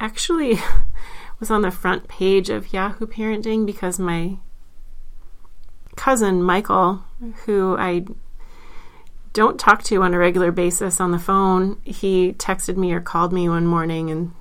actually 0.00 0.58
was 1.40 1.50
on 1.50 1.62
the 1.62 1.70
front 1.70 2.08
page 2.08 2.50
of 2.50 2.72
Yahoo 2.72 3.06
Parenting 3.06 3.64
because 3.64 3.98
my 3.98 4.38
cousin 5.96 6.42
Michael, 6.42 7.04
who 7.44 7.76
I 7.78 8.06
don't 9.32 9.58
talk 9.58 9.82
to 9.84 10.02
on 10.02 10.14
a 10.14 10.18
regular 10.18 10.50
basis 10.50 11.00
on 11.00 11.10
the 11.10 11.18
phone, 11.18 11.80
he 11.84 12.32
texted 12.34 12.76
me 12.76 12.92
or 12.92 13.00
called 13.00 13.32
me 13.32 13.48
one 13.48 13.66
morning 13.66 14.10
and 14.10 14.32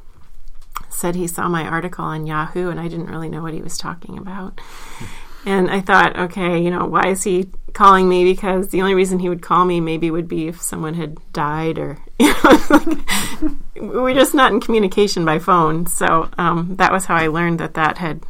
said 0.89 1.15
he 1.15 1.27
saw 1.27 1.47
my 1.47 1.67
article 1.67 2.05
on 2.05 2.25
Yahoo 2.25 2.69
and 2.69 2.79
I 2.79 2.87
didn't 2.87 3.09
really 3.09 3.29
know 3.29 3.41
what 3.41 3.53
he 3.53 3.61
was 3.61 3.77
talking 3.77 4.17
about. 4.17 4.59
Hmm. 4.59 5.26
And 5.47 5.71
I 5.71 5.79
thought, 5.79 6.19
okay, 6.19 6.61
you 6.61 6.69
know, 6.69 6.85
why 6.85 7.07
is 7.07 7.23
he 7.23 7.49
calling 7.71 8.09
me? 8.09 8.25
Because 8.25 8.67
the 8.67 8.81
only 8.81 8.95
reason 8.95 9.17
he 9.17 9.29
would 9.29 9.41
call 9.41 9.63
me 9.63 9.79
maybe 9.79 10.11
would 10.11 10.27
be 10.27 10.49
if 10.49 10.61
someone 10.61 10.95
had 10.95 11.17
died 11.31 11.79
or, 11.79 11.97
you 12.19 12.33
know, 12.43 13.55
we're 13.77 14.13
just 14.13 14.33
not 14.33 14.51
in 14.51 14.59
communication 14.59 15.23
by 15.23 15.39
phone. 15.39 15.87
So 15.87 16.29
um, 16.37 16.75
that 16.75 16.91
was 16.91 17.05
how 17.05 17.15
I 17.15 17.27
learned 17.27 17.61
that 17.61 17.75
that 17.75 17.97
had 17.97 18.25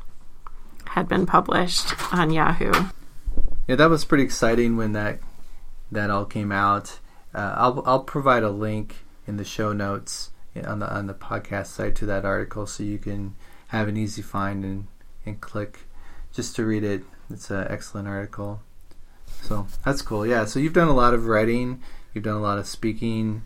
had 0.86 1.10
been 1.10 1.26
published 1.26 2.14
on 2.14 2.30
Yahoo. 2.30 2.72
Yeah, 3.68 3.78
that 3.78 3.90
was 3.90 4.06
pretty 4.06 4.24
exciting 4.24 4.78
when 4.78 4.94
that 4.94 5.18
that 5.92 6.12
all 6.12 6.26
came 6.26 6.52
out. 6.52 7.00
Uh, 7.34 7.56
I'll 7.58 7.84
I'll 7.88 8.04
provide 8.04 8.44
a 8.44 8.52
link 8.52 8.98
in 9.26 9.38
the 9.38 9.44
show 9.44 9.74
notes 9.74 10.30
on 10.56 10.78
the 10.78 10.94
on 10.94 11.08
the 11.08 11.16
podcast 11.16 11.68
site 11.68 11.96
to 11.96 12.06
that 12.06 12.26
article, 12.26 12.68
so 12.68 12.84
you 12.84 13.00
can 13.00 13.34
have 13.70 13.88
an 13.88 13.98
easy 13.98 14.22
find 14.22 14.64
and 14.64 14.88
and 15.26 15.42
click 15.42 15.87
just 16.38 16.56
to 16.56 16.64
read 16.64 16.84
it. 16.84 17.02
It's 17.32 17.50
an 17.50 17.66
excellent 17.68 18.08
article. 18.08 18.62
So 19.42 19.66
that's 19.84 20.04
cool. 20.04 20.26
Yeah. 20.26 20.46
So 20.46 20.60
you've 20.60 20.72
done 20.72 20.88
a 20.88 20.94
lot 20.94 21.16
of 21.16 21.26
writing. 21.26 21.82
You've 22.14 22.24
done 22.24 22.38
a 22.38 22.42
lot 22.42 22.60
of 22.60 22.68
speaking. 22.68 23.42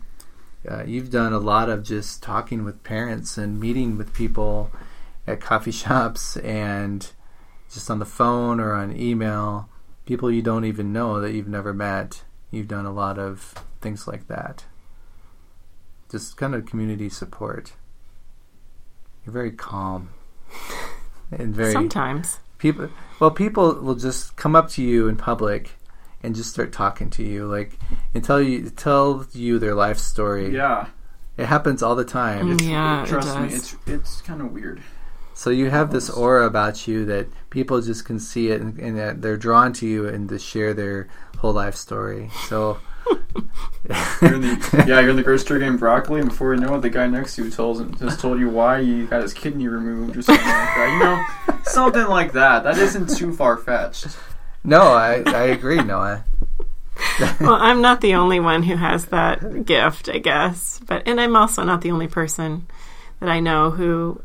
Uh, 0.70 0.84
you've 0.84 1.10
done 1.10 1.32
a 1.32 1.38
lot 1.38 1.70
of 1.70 1.82
just 1.82 2.22
talking 2.22 2.64
with 2.64 2.84
parents 2.84 3.38
and 3.38 3.58
meeting 3.58 3.96
with 3.96 4.12
people 4.12 4.70
at 5.26 5.40
coffee 5.40 5.70
shops 5.82 6.36
and 6.36 7.10
just 7.72 7.90
on 7.90 7.98
the 7.98 8.04
phone 8.04 8.60
or 8.60 8.74
on 8.74 8.94
email. 8.94 9.70
People 10.04 10.30
you 10.30 10.42
don't 10.42 10.66
even 10.66 10.92
know 10.92 11.18
that 11.18 11.32
you've 11.32 11.48
never 11.48 11.72
met. 11.72 12.24
You've 12.50 12.68
done 12.68 12.84
a 12.84 12.92
lot 12.92 13.18
of 13.18 13.54
things 13.80 14.06
like 14.06 14.28
that. 14.28 14.66
Just 16.10 16.36
kind 16.36 16.54
of 16.54 16.66
community 16.66 17.08
support. 17.08 17.72
You're 19.24 19.32
very 19.32 19.52
calm 19.52 20.10
and 21.30 21.54
very 21.54 21.72
Sometimes. 21.72 22.40
People 22.62 22.88
well 23.20 23.30
people 23.30 23.74
will 23.86 23.94
just 24.08 24.36
come 24.36 24.54
up 24.56 24.68
to 24.70 24.82
you 24.82 25.08
in 25.08 25.16
public 25.16 25.72
and 26.22 26.34
just 26.36 26.50
start 26.50 26.72
talking 26.72 27.10
to 27.10 27.22
you 27.22 27.44
like 27.46 27.70
and 28.14 28.22
tell 28.24 28.40
you 28.40 28.70
tell 28.70 29.26
you 29.32 29.58
their 29.58 29.74
life 29.74 29.98
story 29.98 30.54
Yeah. 30.54 30.86
it 31.36 31.46
happens 31.46 31.82
all 31.82 31.96
the 31.96 32.04
time 32.22 32.56
Mm. 32.58 32.70
Yeah, 32.70 33.02
it 33.02 33.08
trust 33.08 33.38
me, 33.40 33.48
does. 33.48 33.58
it's 33.58 33.76
it's 33.94 34.20
kind 34.22 34.40
of 34.40 34.52
weird. 34.52 34.80
so 35.34 35.50
you 35.50 35.70
have 35.70 35.90
this 35.90 36.08
aura 36.10 36.46
about 36.46 36.86
you 36.86 37.04
that 37.06 37.26
people 37.50 37.80
just 37.80 38.04
can 38.04 38.18
see 38.20 38.50
it 38.52 38.60
and, 38.60 38.78
and 38.78 38.96
that 38.96 39.20
they're 39.22 39.36
drawn 39.46 39.72
to 39.80 39.86
you 39.86 40.06
and 40.06 40.28
to 40.28 40.38
share 40.38 40.72
their 40.72 41.08
whole 41.40 41.52
life 41.52 41.74
story 41.74 42.30
so 42.48 42.78
You're 44.22 44.34
in 44.34 44.40
the, 44.42 44.84
yeah, 44.86 45.00
you're 45.00 45.10
in 45.10 45.16
the 45.16 45.22
grocery 45.22 45.44
store 45.44 45.58
getting 45.58 45.76
broccoli, 45.76 46.20
and 46.20 46.28
before 46.28 46.54
you 46.54 46.60
know 46.60 46.76
it, 46.76 46.80
the 46.80 46.90
guy 46.90 47.08
next 47.08 47.34
to 47.36 47.44
you 47.44 47.50
tells 47.50 47.80
has 48.00 48.16
told 48.16 48.38
you 48.38 48.48
why 48.48 48.82
he 48.82 49.04
got 49.04 49.22
his 49.22 49.34
kidney 49.34 49.66
removed 49.66 50.16
or 50.16 50.22
something 50.22 50.46
like 50.46 50.74
that. 50.76 50.92
You 50.92 50.98
know, 51.54 51.58
something 51.64 52.06
like 52.06 52.32
that. 52.32 52.62
That 52.62 52.78
isn't 52.78 53.16
too 53.16 53.32
far 53.32 53.56
fetched. 53.56 54.16
no 54.64 54.80
I, 54.80 55.22
I 55.26 55.44
agree 55.46 55.82
noah 55.82 56.24
well, 57.40 57.54
I'm 57.54 57.80
not 57.80 58.00
the 58.00 58.14
only 58.14 58.40
one 58.40 58.62
who 58.62 58.76
has 58.76 59.06
that 59.06 59.64
gift, 59.64 60.08
I 60.08 60.18
guess. 60.18 60.80
But 60.86 61.02
and 61.06 61.20
I'm 61.20 61.36
also 61.36 61.62
not 61.62 61.80
the 61.80 61.90
only 61.90 62.08
person 62.08 62.66
that 63.20 63.28
I 63.28 63.40
know 63.40 63.70
who 63.70 64.22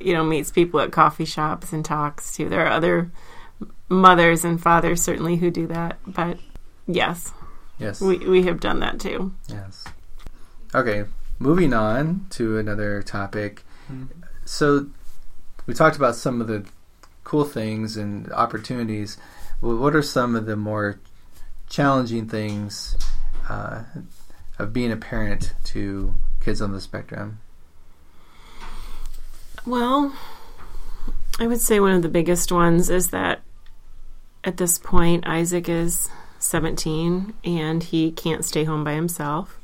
you 0.00 0.14
know 0.14 0.24
meets 0.24 0.50
people 0.50 0.80
at 0.80 0.92
coffee 0.92 1.24
shops 1.24 1.72
and 1.72 1.84
talks 1.84 2.36
to. 2.36 2.48
There 2.48 2.66
are 2.66 2.70
other 2.70 3.10
mothers 3.88 4.44
and 4.44 4.60
fathers 4.60 5.02
certainly 5.02 5.36
who 5.36 5.50
do 5.50 5.66
that. 5.68 5.98
But 6.06 6.38
yes, 6.86 7.32
yes 7.80 8.00
we 8.00 8.18
we 8.18 8.42
have 8.44 8.60
done 8.60 8.80
that 8.80 9.00
too. 9.00 9.32
Yes. 9.48 9.84
Okay, 10.74 11.04
moving 11.38 11.72
on 11.72 12.26
to 12.30 12.58
another 12.58 13.02
topic. 13.02 13.64
Mhm. 13.90 14.08
So, 14.44 14.86
we 15.66 15.74
talked 15.74 15.96
about 15.96 16.14
some 16.16 16.40
of 16.40 16.46
the 16.46 16.64
cool 17.24 17.44
things 17.44 17.96
and 17.96 18.30
opportunities. 18.32 19.16
What 19.60 19.94
are 19.94 20.02
some 20.02 20.36
of 20.36 20.46
the 20.46 20.56
more 20.56 20.98
challenging 21.68 22.28
things 22.28 22.96
uh, 23.48 23.84
of 24.58 24.72
being 24.72 24.90
a 24.90 24.96
parent 24.96 25.54
to 25.64 26.14
kids 26.40 26.60
on 26.60 26.72
the 26.72 26.80
spectrum? 26.80 27.40
Well, 29.66 30.12
I 31.38 31.46
would 31.46 31.60
say 31.60 31.80
one 31.80 31.92
of 31.92 32.02
the 32.02 32.08
biggest 32.08 32.50
ones 32.50 32.90
is 32.90 33.10
that 33.10 33.42
at 34.42 34.56
this 34.56 34.78
point, 34.78 35.26
Isaac 35.26 35.68
is 35.68 36.08
17 36.40 37.34
and 37.44 37.82
he 37.82 38.10
can't 38.10 38.44
stay 38.44 38.64
home 38.64 38.84
by 38.84 38.94
himself. 38.94 39.58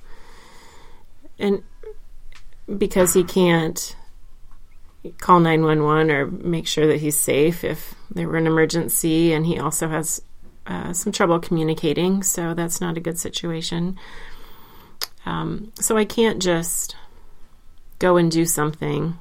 And 1.39 1.63
because 2.79 3.15
he 3.15 3.25
can't 3.25 3.97
call 5.19 5.41
911 5.41 6.11
or 6.11 6.27
make 6.27 6.67
sure 6.67 6.87
that 6.87 7.01
he's 7.01 7.17
safe 7.17 7.65
if 7.65 7.95
there 8.11 8.29
were 8.29 8.37
an 8.37 8.47
emergency, 8.47 9.33
and 9.33 9.47
he 9.47 9.59
also 9.59 9.89
has 9.89 10.23
uh, 10.67 10.93
some 10.93 11.13
trouble 11.13 11.39
communicating, 11.39 12.23
so 12.23 12.55
that's 12.55 12.81
not 12.81 12.97
a 12.97 13.01
good 13.01 13.19
situation. 13.19 13.99
Um, 15.25 15.73
so 15.77 15.97
I 15.97 16.05
can't 16.05 16.41
just 16.41 16.97
go 17.99 18.17
and 18.17 18.31
do 18.31 18.45
something 18.45 19.19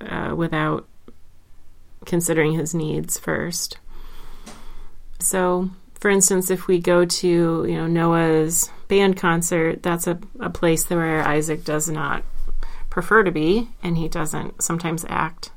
uh, 0.00 0.34
without 0.36 0.86
considering 2.04 2.52
his 2.52 2.74
needs 2.74 3.18
first. 3.18 3.78
So, 5.18 5.70
for 6.06 6.10
instance, 6.10 6.50
if 6.50 6.68
we 6.68 6.78
go 6.78 7.04
to 7.04 7.26
you 7.68 7.74
know 7.74 7.88
Noah's 7.88 8.70
band 8.86 9.16
concert, 9.16 9.82
that's 9.82 10.06
a, 10.06 10.16
a 10.38 10.48
place 10.48 10.88
where 10.88 11.26
Isaac 11.26 11.64
does 11.64 11.88
not 11.88 12.22
prefer 12.90 13.24
to 13.24 13.32
be, 13.32 13.70
and 13.82 13.98
he 13.98 14.06
doesn't 14.06 14.62
sometimes 14.62 15.04
act 15.08 15.50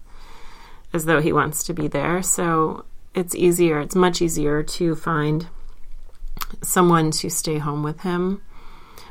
as 0.92 1.06
though 1.06 1.22
he 1.22 1.32
wants 1.32 1.64
to 1.66 1.74
be 1.76 1.88
there. 1.88 2.24
So 2.24 2.86
it's 3.14 3.36
easier. 3.36 3.80
It's 3.80 3.94
much 3.94 4.24
easier 4.24 4.64
to 4.64 4.96
find 4.96 5.46
someone 6.64 7.12
to 7.12 7.30
stay 7.30 7.60
home 7.60 7.84
with 7.84 8.02
him, 8.02 8.42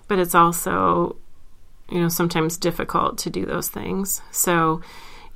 but 0.09 0.19
it's 0.19 0.35
also 0.35 1.15
you 1.89 2.01
know 2.01 2.09
sometimes 2.09 2.59
difficult 2.59 3.17
to 3.19 3.31
do 3.31 3.47
those 3.47 3.69
things. 3.69 4.23
So 4.33 4.81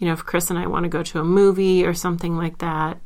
you 0.01 0.09
know, 0.09 0.15
if 0.15 0.25
Chris 0.25 0.51
and 0.51 0.59
I 0.59 0.67
want 0.67 0.83
to 0.83 0.89
go 0.89 1.05
to 1.05 1.21
a 1.21 1.25
movie 1.25 1.87
or 1.87 1.95
something 1.95 2.37
like 2.37 2.59
that, 2.59 2.99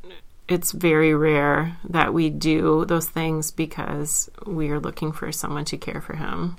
it's 0.48 0.72
very 0.72 1.14
rare 1.14 1.76
that 1.88 2.14
we 2.14 2.30
do 2.30 2.84
those 2.84 3.08
things 3.08 3.50
because 3.50 4.30
we 4.46 4.70
are 4.70 4.80
looking 4.80 5.12
for 5.12 5.32
someone 5.32 5.64
to 5.66 5.76
care 5.76 6.00
for 6.00 6.16
him. 6.16 6.56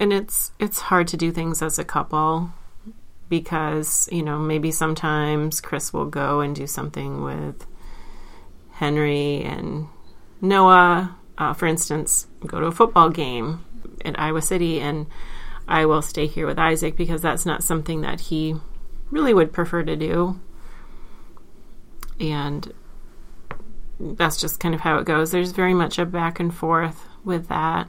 And 0.00 0.12
it's 0.12 0.52
it's 0.58 0.80
hard 0.80 1.08
to 1.08 1.16
do 1.16 1.32
things 1.32 1.62
as 1.62 1.78
a 1.78 1.84
couple 1.84 2.50
because, 3.28 4.08
you 4.10 4.22
know, 4.22 4.38
maybe 4.38 4.70
sometimes 4.70 5.60
Chris 5.60 5.92
will 5.92 6.06
go 6.06 6.40
and 6.40 6.54
do 6.54 6.66
something 6.66 7.22
with 7.22 7.66
Henry 8.72 9.42
and 9.42 9.88
Noah, 10.40 11.16
uh, 11.36 11.52
for 11.52 11.66
instance, 11.66 12.26
go 12.46 12.60
to 12.60 12.66
a 12.66 12.72
football 12.72 13.10
game 13.10 13.64
at 14.04 14.18
Iowa 14.18 14.42
City 14.42 14.80
and 14.80 15.06
I 15.66 15.84
will 15.84 16.02
stay 16.02 16.26
here 16.26 16.46
with 16.46 16.58
Isaac 16.58 16.96
because 16.96 17.20
that's 17.20 17.44
not 17.44 17.62
something 17.62 18.00
that 18.00 18.20
he 18.20 18.56
really 19.10 19.34
would 19.34 19.52
prefer 19.52 19.82
to 19.82 19.96
do. 19.96 20.40
And 22.20 22.72
that's 24.00 24.40
just 24.40 24.60
kind 24.60 24.74
of 24.74 24.80
how 24.80 24.98
it 24.98 25.04
goes. 25.04 25.30
There's 25.30 25.52
very 25.52 25.74
much 25.74 25.98
a 25.98 26.06
back 26.06 26.40
and 26.40 26.54
forth 26.54 27.06
with 27.24 27.48
that 27.48 27.88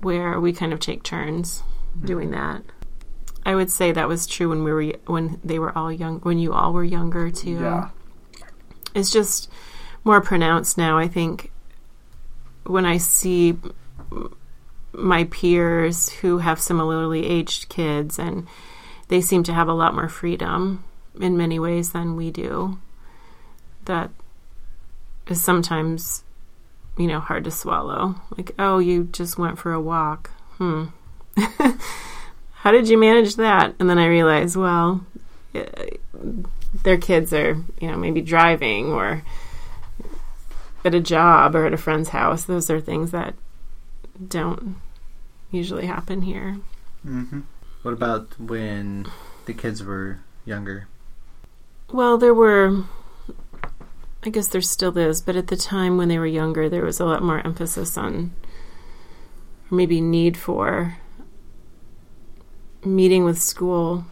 where 0.00 0.38
we 0.38 0.52
kind 0.52 0.72
of 0.72 0.80
take 0.80 1.02
turns 1.02 1.62
mm-hmm. 1.96 2.06
doing 2.06 2.30
that. 2.32 2.62
I 3.44 3.54
would 3.54 3.70
say 3.70 3.92
that 3.92 4.08
was 4.08 4.26
true 4.26 4.48
when 4.48 4.64
we 4.64 4.72
were 4.72 4.92
when 5.06 5.40
they 5.44 5.58
were 5.58 5.76
all 5.78 5.92
young 5.92 6.18
when 6.20 6.38
you 6.38 6.52
all 6.52 6.72
were 6.72 6.84
younger 6.84 7.30
too. 7.30 7.60
Yeah. 7.60 7.88
It's 8.94 9.10
just 9.10 9.48
more 10.02 10.20
pronounced 10.20 10.76
now. 10.76 10.98
I 10.98 11.06
think 11.06 11.52
when 12.64 12.84
I 12.84 12.96
see 12.96 13.56
my 14.92 15.24
peers 15.24 16.08
who 16.08 16.38
have 16.38 16.60
similarly 16.60 17.26
aged 17.26 17.68
kids 17.68 18.18
and 18.18 18.48
they 19.08 19.20
seem 19.20 19.42
to 19.44 19.52
have 19.52 19.68
a 19.68 19.74
lot 19.74 19.94
more 19.94 20.08
freedom 20.08 20.82
in 21.20 21.36
many 21.36 21.58
ways 21.58 21.92
than 21.92 22.16
we 22.16 22.30
do. 22.30 22.78
That 23.86 24.10
is 25.28 25.42
sometimes, 25.42 26.22
you 26.96 27.06
know, 27.06 27.20
hard 27.20 27.44
to 27.44 27.50
swallow. 27.50 28.16
Like, 28.36 28.52
oh, 28.58 28.78
you 28.78 29.04
just 29.04 29.38
went 29.38 29.58
for 29.58 29.72
a 29.72 29.80
walk. 29.80 30.30
Hmm. 30.58 30.86
How 32.52 32.70
did 32.72 32.88
you 32.88 32.98
manage 32.98 33.36
that? 33.36 33.74
And 33.78 33.88
then 33.88 33.98
I 33.98 34.06
realize, 34.06 34.56
well, 34.56 35.04
their 36.82 36.98
kids 36.98 37.32
are, 37.32 37.56
you 37.80 37.90
know, 37.90 37.96
maybe 37.96 38.20
driving 38.20 38.92
or 38.92 39.22
at 40.84 40.94
a 40.94 41.00
job 41.00 41.54
or 41.54 41.66
at 41.66 41.74
a 41.74 41.78
friend's 41.78 42.10
house. 42.10 42.44
Those 42.44 42.70
are 42.70 42.80
things 42.80 43.10
that 43.10 43.34
don't 44.28 44.76
usually 45.50 45.86
happen 45.86 46.22
here. 46.22 46.58
Mm-hmm. 47.06 47.40
What 47.82 47.92
about 47.92 48.38
when 48.40 49.06
the 49.46 49.52
kids 49.52 49.82
were 49.82 50.20
younger? 50.44 50.88
Well, 51.92 52.18
there 52.18 52.34
were, 52.34 52.84
I 54.26 54.28
guess 54.30 54.48
there 54.48 54.60
still 54.60 54.98
is, 54.98 55.20
but 55.20 55.36
at 55.36 55.46
the 55.46 55.56
time 55.56 55.96
when 55.96 56.08
they 56.08 56.18
were 56.18 56.26
younger, 56.26 56.68
there 56.68 56.84
was 56.84 56.98
a 56.98 57.04
lot 57.04 57.22
more 57.22 57.38
emphasis 57.46 57.96
on, 57.96 58.34
maybe 59.70 60.00
need 60.00 60.36
for, 60.36 60.96
meeting 62.84 63.22
with 63.22 63.40
school 63.40 64.04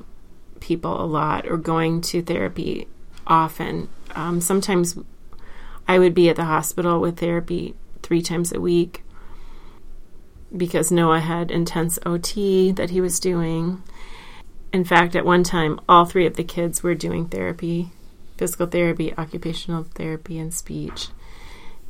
people 0.61 1.03
a 1.03 1.05
lot 1.05 1.49
or 1.49 1.57
going 1.57 2.01
to 2.01 2.23
therapy 2.23 2.87
often. 3.27 3.89
Um, 4.15 4.41
sometimes 4.41 4.97
I 5.89 5.99
would 5.99 6.15
be 6.15 6.29
at 6.29 6.37
the 6.37 6.45
hospital 6.45 7.01
with 7.01 7.19
therapy 7.19 7.75
three 8.05 8.23
times 8.23 8.53
a 8.53 8.61
week 8.61 9.03
because 10.57 10.93
Noah 10.93 11.19
had 11.19 11.51
intense 11.51 11.99
OT 12.07 12.71
that 12.71 12.91
he 12.91 13.01
was 13.01 13.19
doing. 13.19 13.83
In 14.73 14.85
fact, 14.85 15.17
at 15.17 15.27
one 15.27 15.43
time, 15.43 15.81
all 15.89 16.05
three 16.05 16.25
of 16.25 16.37
the 16.37 16.45
kids 16.45 16.85
were 16.85 16.95
doing 16.95 17.27
therapy 17.27 17.91
physical 18.37 18.67
therapy, 18.67 19.15
occupational 19.17 19.85
therapy, 19.85 20.39
and 20.39 20.53
speech. 20.53 21.09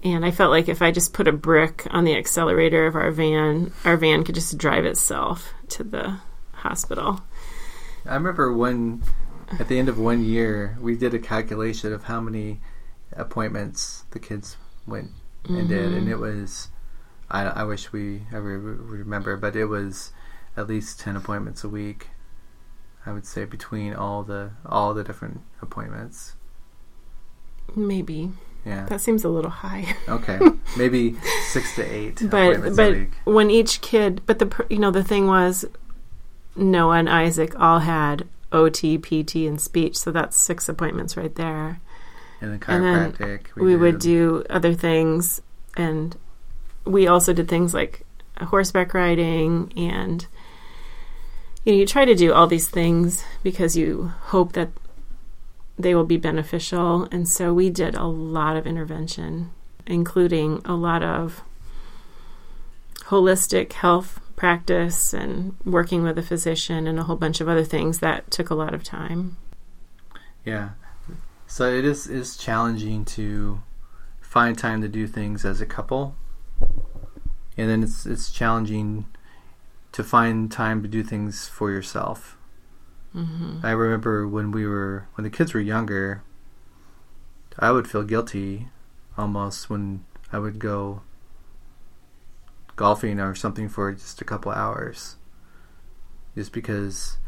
And 0.03 0.25
I 0.25 0.31
felt 0.31 0.51
like 0.51 0.69
if 0.69 0.83
I 0.83 0.91
just 0.91 1.15
put 1.15 1.29
a 1.29 1.33
brick 1.33 1.87
on 1.91 2.05
the 2.05 2.17
accelerator 2.17 2.87
of 2.87 2.95
our 2.95 3.11
van, 3.11 3.73
our 3.85 3.97
van 3.97 4.23
could 4.23 4.35
just 4.35 4.59
drive 4.59 4.85
itself 4.85 5.55
to 5.71 5.85
the 5.85 6.19
hospital. 6.53 7.23
I 8.05 8.15
remember 8.15 8.53
when, 8.53 9.03
at 9.59 9.69
the 9.69 9.79
end 9.79 9.89
of 9.89 9.99
one 9.99 10.23
year, 10.23 10.77
we 10.81 10.95
did 10.95 11.15
a 11.15 11.19
calculation 11.19 11.93
of 11.93 12.05
how 12.05 12.21
many 12.21 12.61
appointments 13.13 14.05
the 14.11 14.19
kids 14.19 14.59
went 14.87 15.11
and 15.49 15.69
did, 15.69 15.93
and 15.93 16.09
it 16.09 16.13
mm-hmm. 16.13 16.21
was. 16.21 16.69
I, 17.31 17.45
I 17.45 17.65
wish 17.65 17.93
we 17.93 18.27
ever 18.33 18.59
remember, 18.59 19.37
but 19.37 19.57
it 19.57 19.67
was 19.67 20.13
at 20.57 20.69
least 20.69 21.01
ten 21.01 21.17
appointments 21.17 21.65
a 21.65 21.69
week. 21.69 22.09
I 23.07 23.13
would 23.13 23.27
say 23.27 23.45
between 23.45 23.95
all 23.95 24.23
the 24.23 24.51
all 24.67 24.95
the 24.95 25.05
different 25.05 25.41
appointments. 25.61 26.35
Maybe 27.77 28.31
Yeah. 28.65 28.87
that 28.87 29.01
seems 29.01 29.25
a 29.25 29.29
little 29.29 29.51
high. 29.51 29.97
Okay. 30.09 30.39
Maybe 30.79 31.17
six 31.49 31.75
to 31.77 31.83
eight 31.83 32.17
but 32.31 32.35
appointments 32.53 32.77
but 32.77 32.89
a 32.93 32.99
week. 32.99 33.11
when 33.25 33.51
each 33.51 33.81
kid, 33.81 34.23
but 34.27 34.39
the 34.39 34.67
you 34.71 34.79
know 34.79 34.91
the 34.91 35.05
thing 35.05 35.27
was, 35.27 35.65
Noah 36.57 36.97
and 36.99 37.09
Isaac 37.09 37.59
all 37.59 37.81
had 37.81 38.27
OT, 38.53 38.97
PT, 38.99 39.37
and 39.47 39.61
speech, 39.61 39.97
so 39.97 40.13
that's 40.13 40.37
six 40.37 40.69
appointments 40.69 41.17
right 41.17 41.35
there. 41.35 41.81
And 42.41 42.61
then 42.61 42.63
and 42.69 42.85
then 42.85 43.13
chiropractic. 43.13 43.55
we 43.57 43.75
would 43.77 43.99
do 43.99 44.45
other 44.51 44.75
things 44.75 45.41
and 45.77 46.17
we 46.85 47.07
also 47.07 47.33
did 47.33 47.49
things 47.49 47.73
like 47.73 48.05
horseback 48.39 48.93
riding 48.93 49.73
and 49.77 50.27
you 51.65 51.73
know 51.73 51.79
you 51.79 51.87
try 51.87 52.05
to 52.05 52.15
do 52.15 52.33
all 52.33 52.47
these 52.47 52.69
things 52.69 53.25
because 53.43 53.77
you 53.77 54.13
hope 54.27 54.53
that 54.53 54.71
they 55.79 55.95
will 55.95 56.05
be 56.05 56.17
beneficial 56.17 57.09
and 57.11 57.29
so 57.29 57.53
we 57.53 57.69
did 57.71 57.95
a 57.95 58.05
lot 58.05 58.57
of 58.57 58.67
intervention 58.67 59.51
including 59.87 60.61
a 60.65 60.75
lot 60.75 61.03
of 61.03 61.43
holistic 63.07 63.73
health 63.75 64.21
practice 64.37 65.13
and 65.13 65.55
working 65.65 66.03
with 66.03 66.19
a 66.19 66.23
physician 66.23 66.87
and 66.87 66.99
a 66.99 67.05
whole 67.05 67.17
bunch 67.17 67.41
of 67.41 67.49
other 67.49 67.65
things 67.65 67.99
that 67.99 68.31
took 68.31 68.51
a 68.51 68.55
lot 68.55 68.75
of 68.75 68.83
time 68.83 69.37
Yeah. 70.45 70.71
So 71.47 71.73
it 71.73 71.85
is 71.85 72.07
is 72.07 72.37
challenging 72.37 73.05
to 73.17 73.63
find 74.21 74.59
time 74.59 74.83
to 74.83 74.89
do 74.89 75.07
things 75.07 75.45
as 75.45 75.61
a 75.61 75.67
couple. 75.67 76.17
And 77.57 77.71
then 77.71 77.83
it's 77.83 78.07
it's 78.07 78.31
challenging 78.31 79.07
to 79.95 80.03
find 80.03 80.51
time 80.51 80.83
to 80.83 80.89
do 80.89 81.05
things 81.05 81.47
for 81.47 81.71
yourself. 81.71 82.37
hmm 83.13 83.61
I 83.63 83.71
remember 83.71 84.27
when 84.27 84.51
we 84.51 84.67
were 84.67 85.07
when 85.15 85.23
the 85.23 85.31
kids 85.31 85.55
were 85.55 85.61
younger, 85.61 86.23
I 87.61 87.71
would 87.71 87.87
feel 87.87 88.03
guilty 88.03 88.69
almost 89.17 89.71
when 89.71 90.05
I 90.33 90.41
would 90.41 90.59
go 90.59 91.03
golfing 92.75 93.21
or 93.21 93.37
something 93.37 93.69
for 93.69 93.93
just 93.93 94.21
a 94.21 94.25
couple 94.25 94.51
hours. 94.51 95.15
Just 96.35 96.53
because 96.53 97.19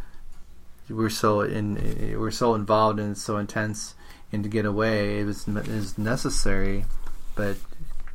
we're 0.91 1.09
so 1.09 1.43
in 1.43 1.79
we're 2.19 2.33
so 2.33 2.57
involved 2.57 2.99
and 2.99 3.17
so 3.17 3.37
intense 3.37 3.95
and 4.33 4.43
to 4.43 4.49
get 4.49 4.67
away 4.67 5.21
it 5.21 5.25
was 5.25 5.47
it 5.47 5.69
was 5.69 5.99
necessary 5.99 6.85
but 7.37 7.57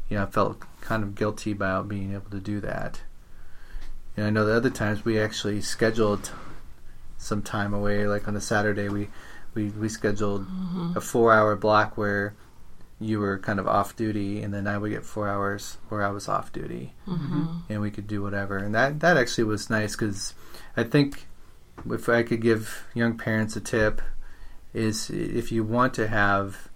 you 0.09 0.17
know 0.17 0.23
I 0.23 0.25
felt 0.25 0.59
kind 0.81 1.03
of 1.03 1.15
guilty 1.15 1.51
about 1.51 1.87
being 1.87 2.13
able 2.13 2.31
to 2.31 2.41
do 2.41 2.59
that. 2.59 3.01
And 4.17 4.25
I 4.25 4.29
know 4.29 4.45
the 4.45 4.55
other 4.55 4.69
times 4.69 5.05
we 5.05 5.19
actually 5.19 5.61
scheduled 5.61 6.31
some 7.17 7.41
time 7.41 7.73
away. 7.73 8.07
Like 8.07 8.27
on 8.27 8.35
a 8.35 8.41
Saturday, 8.41 8.89
we 8.89 9.09
we 9.53 9.69
we 9.69 9.89
scheduled 9.89 10.47
Mm-hmm. 10.47 10.97
a 10.97 11.01
four 11.01 11.33
hour 11.33 11.55
block 11.55 11.97
where 11.97 12.33
you 12.99 13.19
were 13.19 13.37
kind 13.39 13.59
of 13.59 13.67
off 13.67 13.95
duty, 13.95 14.41
and 14.43 14.53
then 14.53 14.67
I 14.67 14.77
would 14.77 14.91
get 14.91 15.03
four 15.05 15.27
hours 15.27 15.77
where 15.89 16.03
I 16.03 16.09
was 16.11 16.27
off 16.29 16.51
duty, 16.53 16.93
hmm 17.05 17.45
and 17.69 17.81
we 17.81 17.91
could 17.91 18.07
do 18.07 18.21
whatever. 18.21 18.57
And 18.57 18.73
that 18.75 18.99
that 19.01 19.17
actually 19.17 19.45
was 19.45 19.69
nice 19.69 19.95
because 19.95 20.33
I 20.77 20.83
think 20.83 21.27
if 21.89 22.07
I 22.09 22.23
could 22.23 22.41
give 22.41 22.85
young 22.93 23.17
parents 23.17 23.55
a 23.55 23.61
tip 23.61 24.01
is 24.73 25.09
if 25.09 25.51
you 25.51 25.63
want 25.63 25.93
to 25.95 26.07
have 26.07 26.69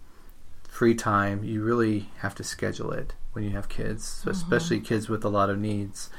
free 0.68 0.96
time, 0.96 1.44
you 1.44 1.64
really 1.64 2.10
have 2.20 2.36
to 2.36 2.44
schedule 2.44 2.92
it 2.92 3.14
when 3.34 3.44
you 3.44 3.52
have 3.52 3.70
kids, 3.70 4.24
Mhm. 4.26 4.32
especially 4.32 4.80
kids 4.80 5.08
with 5.10 5.24
a 5.24 5.30
lot 5.30 5.50
of 5.50 5.58
needs. 5.60 6.10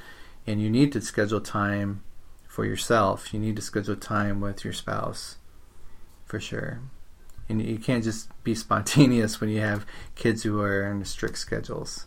And 0.46 0.60
you 0.60 0.70
need 0.70 0.92
to 0.92 1.00
schedule 1.00 1.40
time 1.40 2.02
for 2.46 2.64
yourself. 2.64 3.34
You 3.34 3.40
need 3.40 3.56
to 3.56 3.62
schedule 3.62 3.96
time 3.96 4.40
with 4.40 4.64
your 4.64 4.72
spouse, 4.72 5.36
for 6.24 6.40
sure. 6.40 6.80
And 7.48 7.60
you 7.62 7.78
can't 7.78 8.04
just 8.04 8.30
be 8.44 8.54
spontaneous 8.66 9.40
when 9.40 9.50
you 9.50 9.60
have 9.60 9.86
kids 10.14 10.42
who 10.42 10.60
are 10.60 10.86
on 10.86 11.04
strict 11.04 11.38
schedules. 11.38 12.06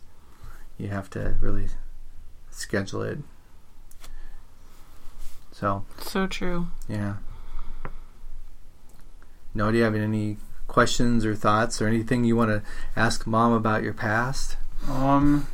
You 0.78 0.88
have 0.88 1.10
to 1.10 1.36
really 1.40 1.68
schedule 2.50 3.02
it. 3.02 3.18
So, 5.52 5.84
so 5.98 6.26
true 6.26 6.68
yeah. 6.88 7.16
No, 9.54 9.70
do 9.70 9.78
you 9.78 9.84
have 9.84 9.94
any 9.94 10.38
questions 10.68 11.26
or 11.26 11.34
thoughts 11.34 11.82
or 11.82 11.88
anything 11.88 12.24
you 12.24 12.36
want 12.36 12.50
to 12.50 12.62
ask 12.96 13.26
mom 13.26 13.52
about 13.52 13.82
your 13.82 13.92
past? 13.92 14.56
Um, 14.88 15.48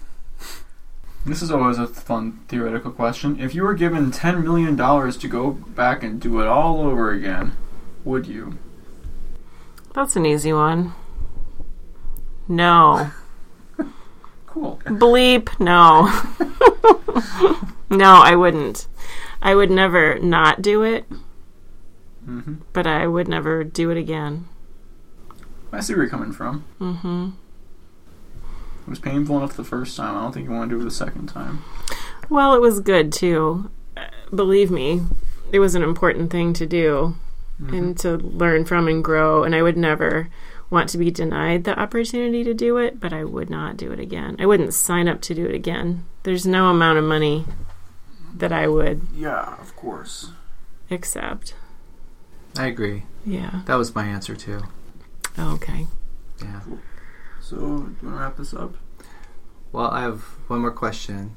this 1.26 1.42
is 1.42 1.50
always 1.50 1.78
a 1.78 1.86
fun 1.86 2.40
theoretical 2.48 2.90
question. 2.92 3.38
If 3.40 3.54
you 3.54 3.62
were 3.64 3.74
given 3.74 4.10
ten 4.10 4.42
million 4.42 4.76
dollars 4.76 5.16
to 5.18 5.28
go 5.28 5.50
back 5.50 6.02
and 6.02 6.20
do 6.20 6.40
it 6.40 6.46
all 6.46 6.80
over 6.80 7.10
again, 7.10 7.56
would 8.04 8.26
you? 8.26 8.58
That's 9.92 10.16
an 10.16 10.24
easy 10.26 10.52
one. 10.52 10.94
No. 12.48 13.10
Cool. 14.46 14.80
Bleep, 14.86 15.50
no. 15.60 16.06
no, 17.94 18.22
I 18.22 18.34
wouldn't. 18.34 18.86
I 19.42 19.54
would 19.54 19.70
never 19.70 20.18
not 20.18 20.62
do 20.62 20.82
it, 20.82 21.04
hmm 22.24 22.54
but 22.72 22.86
I 22.86 23.06
would 23.06 23.28
never 23.28 23.64
do 23.64 23.90
it 23.90 23.98
again. 23.98 24.48
I 25.72 25.80
see 25.80 25.92
where 25.92 26.04
you're 26.04 26.10
coming 26.10 26.32
from. 26.32 26.64
Mm 26.80 27.00
hmm 27.00 27.30
It 28.86 28.90
was 28.90 28.98
painful 29.00 29.36
enough 29.38 29.56
the 29.56 29.64
first 29.64 29.96
time. 29.96 30.16
I 30.16 30.20
don't 30.22 30.32
think 30.32 30.46
you 30.48 30.52
want 30.54 30.70
to 30.70 30.76
do 30.76 30.80
it 30.80 30.84
the 30.84 30.90
second 30.92 31.26
time. 31.26 31.64
Well, 32.28 32.54
it 32.54 32.60
was 32.60 32.80
good 32.80 33.12
too. 33.12 33.70
Uh, 33.96 34.02
Believe 34.34 34.70
me, 34.70 35.02
it 35.52 35.58
was 35.58 35.74
an 35.74 35.82
important 35.82 36.30
thing 36.30 36.52
to 36.54 36.66
do 36.66 37.16
Mhm. 37.60 37.78
and 37.78 37.98
to 37.98 38.16
learn 38.16 38.64
from 38.64 38.86
and 38.88 39.02
grow. 39.02 39.42
And 39.44 39.54
I 39.54 39.62
would 39.62 39.76
never 39.76 40.28
want 40.70 40.88
to 40.90 40.98
be 40.98 41.10
denied 41.10 41.64
the 41.64 41.78
opportunity 41.78 42.42
to 42.44 42.52
do 42.54 42.76
it, 42.76 42.98
but 43.00 43.12
I 43.12 43.24
would 43.24 43.48
not 43.50 43.76
do 43.76 43.92
it 43.92 44.00
again. 44.00 44.36
I 44.40 44.46
wouldn't 44.46 44.74
sign 44.74 45.06
up 45.08 45.20
to 45.22 45.34
do 45.34 45.46
it 45.46 45.54
again. 45.54 46.04
There's 46.24 46.44
no 46.46 46.66
amount 46.70 46.98
of 46.98 47.04
money 47.04 47.44
that 48.36 48.52
I 48.52 48.66
would 48.68 49.02
Yeah, 49.14 49.54
of 49.60 49.74
course. 49.76 50.30
accept. 50.90 51.54
I 52.58 52.66
agree. 52.66 53.04
Yeah. 53.24 53.60
That 53.66 53.76
was 53.76 53.94
my 53.94 54.04
answer 54.06 54.34
too. 54.34 54.62
Okay. 55.38 55.86
Yeah. 56.42 56.60
So, 57.48 57.56
do 57.58 57.62
you 57.62 57.68
want 57.68 58.02
to 58.02 58.08
wrap 58.08 58.36
this 58.38 58.52
up? 58.52 58.74
Well, 59.70 59.86
I 59.86 60.00
have 60.00 60.22
one 60.48 60.62
more 60.62 60.72
question. 60.72 61.36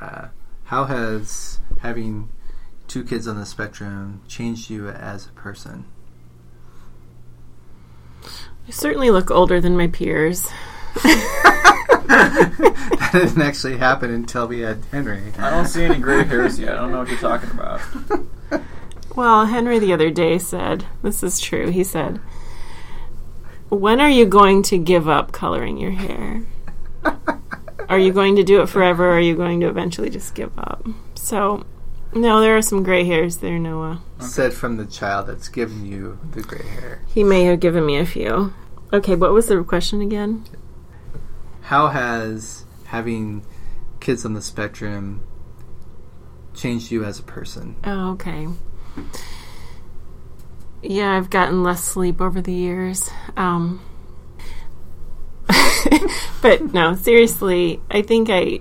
Uh, 0.00 0.28
how 0.64 0.84
has 0.84 1.58
having 1.80 2.30
two 2.88 3.04
kids 3.04 3.28
on 3.28 3.38
the 3.38 3.44
spectrum 3.44 4.22
changed 4.26 4.70
you 4.70 4.88
as 4.88 5.26
a 5.26 5.32
person? 5.32 5.84
I 8.66 8.70
certainly 8.70 9.10
look 9.10 9.30
older 9.30 9.60
than 9.60 9.76
my 9.76 9.88
peers. 9.88 10.48
that 11.02 13.10
didn't 13.12 13.42
actually 13.42 13.76
happen 13.76 14.10
until 14.10 14.48
we 14.48 14.60
had 14.60 14.82
Henry. 14.90 15.24
I 15.36 15.50
don't 15.50 15.66
see 15.66 15.84
any 15.84 15.98
gray 15.98 16.24
hairs 16.24 16.58
yet. 16.58 16.70
I 16.70 16.76
don't 16.76 16.90
know 16.90 17.00
what 17.00 17.10
you're 17.10 17.18
talking 17.18 17.50
about. 17.50 17.82
Well, 19.14 19.44
Henry 19.44 19.78
the 19.78 19.92
other 19.92 20.10
day 20.10 20.38
said, 20.38 20.86
this 21.02 21.22
is 21.22 21.38
true. 21.38 21.68
He 21.68 21.84
said, 21.84 22.18
When 23.72 24.02
are 24.02 24.10
you 24.10 24.26
going 24.26 24.62
to 24.64 24.76
give 24.76 25.08
up 25.08 25.32
coloring 25.32 25.78
your 25.78 25.92
hair? 25.92 26.42
Are 27.88 27.98
you 27.98 28.12
going 28.12 28.36
to 28.36 28.42
do 28.42 28.60
it 28.60 28.68
forever 28.68 29.08
or 29.08 29.12
are 29.12 29.20
you 29.20 29.34
going 29.34 29.60
to 29.60 29.66
eventually 29.66 30.10
just 30.10 30.34
give 30.34 30.52
up? 30.58 30.86
So, 31.14 31.64
no, 32.12 32.42
there 32.42 32.54
are 32.54 32.60
some 32.60 32.82
gray 32.82 33.04
hairs 33.04 33.38
there, 33.38 33.58
Noah. 33.58 34.02
Said 34.20 34.52
from 34.52 34.76
the 34.76 34.84
child 34.84 35.26
that's 35.26 35.48
given 35.48 35.86
you 35.86 36.18
the 36.32 36.42
gray 36.42 36.68
hair. 36.68 37.00
He 37.06 37.24
may 37.24 37.44
have 37.44 37.60
given 37.60 37.86
me 37.86 37.96
a 37.96 38.04
few. 38.04 38.52
Okay, 38.92 39.16
what 39.16 39.32
was 39.32 39.46
the 39.46 39.64
question 39.64 40.02
again? 40.02 40.44
How 41.62 41.88
has 41.88 42.66
having 42.88 43.42
kids 44.00 44.26
on 44.26 44.34
the 44.34 44.42
spectrum 44.42 45.26
changed 46.52 46.90
you 46.90 47.04
as 47.04 47.18
a 47.18 47.22
person? 47.22 47.76
Oh, 47.84 48.10
okay. 48.10 48.48
Yeah, 50.82 51.16
I've 51.16 51.30
gotten 51.30 51.62
less 51.62 51.82
sleep 51.84 52.20
over 52.20 52.40
the 52.40 52.52
years. 52.52 53.08
Um, 53.36 53.80
but 56.42 56.72
no, 56.72 56.94
seriously, 56.94 57.80
I 57.90 58.02
think 58.02 58.28
I 58.30 58.60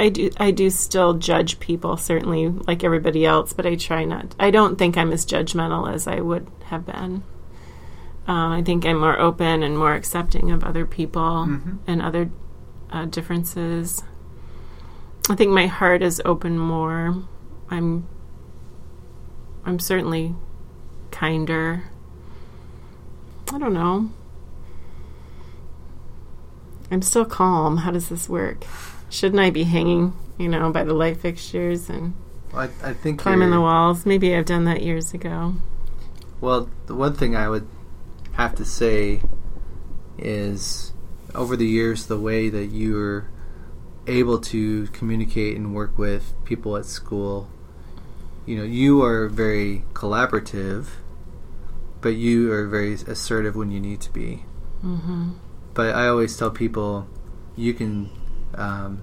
I 0.00 0.08
do 0.08 0.30
I 0.38 0.50
do 0.50 0.70
still 0.70 1.14
judge 1.14 1.60
people 1.60 1.96
certainly 1.96 2.48
like 2.48 2.82
everybody 2.82 3.24
else, 3.24 3.52
but 3.52 3.66
I 3.66 3.76
try 3.76 4.04
not. 4.04 4.34
I 4.40 4.50
don't 4.50 4.76
think 4.76 4.96
I'm 4.96 5.12
as 5.12 5.24
judgmental 5.24 5.92
as 5.92 6.06
I 6.06 6.20
would 6.20 6.48
have 6.64 6.84
been. 6.86 7.22
Um, 8.26 8.52
I 8.52 8.62
think 8.62 8.84
I'm 8.84 8.98
more 9.00 9.18
open 9.18 9.62
and 9.62 9.76
more 9.78 9.94
accepting 9.94 10.50
of 10.52 10.62
other 10.64 10.86
people 10.86 11.46
Mhm. 11.46 11.78
and 11.86 12.00
other 12.02 12.30
uh, 12.90 13.04
differences. 13.06 14.02
I 15.30 15.34
think 15.34 15.50
my 15.50 15.66
heart 15.66 16.02
is 16.02 16.20
open 16.24 16.58
more. 16.58 17.16
I'm 17.70 18.06
I'm 19.64 19.78
certainly 19.78 20.34
kinder. 21.22 21.84
I 23.52 23.58
don't 23.58 23.74
know. 23.74 24.10
I'm 26.90 27.00
still 27.00 27.24
calm. 27.24 27.76
How 27.76 27.92
does 27.92 28.08
this 28.08 28.28
work? 28.28 28.64
Shouldn't 29.08 29.38
I 29.38 29.50
be 29.50 29.62
hanging, 29.62 30.14
you 30.36 30.48
know, 30.48 30.72
by 30.72 30.82
the 30.82 30.94
light 30.94 31.18
fixtures 31.18 31.88
and 31.88 32.14
I, 32.52 32.70
I 32.82 32.92
think 32.92 33.20
climbing 33.20 33.52
the 33.52 33.60
walls? 33.60 34.04
Maybe 34.04 34.34
I've 34.34 34.46
done 34.46 34.64
that 34.64 34.82
years 34.82 35.14
ago. 35.14 35.54
Well, 36.40 36.68
the 36.86 36.96
one 36.96 37.14
thing 37.14 37.36
I 37.36 37.48
would 37.48 37.68
have 38.32 38.56
to 38.56 38.64
say 38.64 39.22
is 40.18 40.92
over 41.36 41.54
the 41.54 41.68
years, 41.68 42.06
the 42.06 42.18
way 42.18 42.48
that 42.48 42.66
you're 42.66 43.28
able 44.08 44.40
to 44.40 44.88
communicate 44.88 45.56
and 45.56 45.72
work 45.72 45.96
with 45.96 46.34
people 46.44 46.76
at 46.76 46.84
school, 46.84 47.48
you 48.44 48.56
know, 48.56 48.64
you 48.64 49.04
are 49.04 49.28
very 49.28 49.84
collaborative, 49.94 50.86
but 52.02 52.10
you 52.10 52.52
are 52.52 52.66
very 52.66 52.92
assertive 52.94 53.56
when 53.56 53.70
you 53.70 53.80
need 53.80 54.00
to 54.02 54.12
be. 54.12 54.44
hmm 54.82 55.30
But 55.72 55.94
I 55.94 56.08
always 56.08 56.36
tell 56.36 56.50
people, 56.50 57.08
you 57.56 57.72
can, 57.72 58.10
um, 58.54 59.02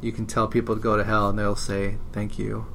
you 0.00 0.10
can 0.10 0.26
tell 0.26 0.48
people 0.48 0.74
to 0.74 0.80
go 0.80 0.96
to 0.96 1.04
hell, 1.04 1.28
and 1.28 1.38
they'll 1.38 1.54
say 1.54 1.98
thank 2.12 2.38
you. 2.38 2.66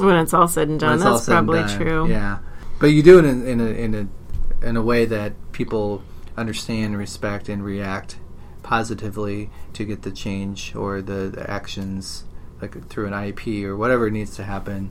When 0.00 0.16
it's 0.16 0.34
all 0.34 0.48
said 0.48 0.68
and 0.68 0.78
done, 0.80 0.98
that's 0.98 1.24
said 1.24 1.32
probably 1.32 1.60
done. 1.60 1.76
true. 1.78 2.08
Yeah, 2.08 2.38
but 2.80 2.88
you 2.88 3.02
do 3.02 3.18
it 3.18 3.24
in, 3.24 3.46
in 3.46 3.60
a 3.60 3.64
in 3.64 3.94
a 3.94 4.66
in 4.66 4.76
a 4.76 4.82
way 4.82 5.04
that 5.06 5.32
people 5.52 6.02
understand, 6.36 6.98
respect, 6.98 7.48
and 7.48 7.64
react 7.64 8.18
positively 8.62 9.48
to 9.72 9.84
get 9.84 10.02
the 10.02 10.10
change 10.10 10.74
or 10.74 11.00
the, 11.00 11.30
the 11.32 11.48
actions, 11.48 12.24
like 12.60 12.88
through 12.88 13.06
an 13.06 13.12
IEP 13.12 13.62
or 13.62 13.76
whatever 13.76 14.10
needs 14.10 14.34
to 14.36 14.42
happen 14.42 14.90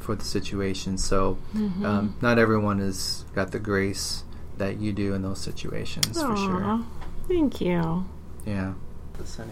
for 0.00 0.14
the 0.16 0.24
situation. 0.24 0.98
So, 0.98 1.38
Mm-hmm. 1.54 1.84
um, 1.84 2.14
not 2.20 2.38
everyone 2.38 2.78
has 2.80 3.24
got 3.34 3.52
the 3.52 3.58
grace 3.60 4.24
that 4.58 4.78
you 4.80 4.92
do 4.92 5.14
in 5.14 5.22
those 5.22 5.40
situations 5.40 6.20
for 6.20 6.36
sure. 6.36 6.80
Thank 7.28 7.60
you. 7.60 8.04
Yeah. 8.44 8.74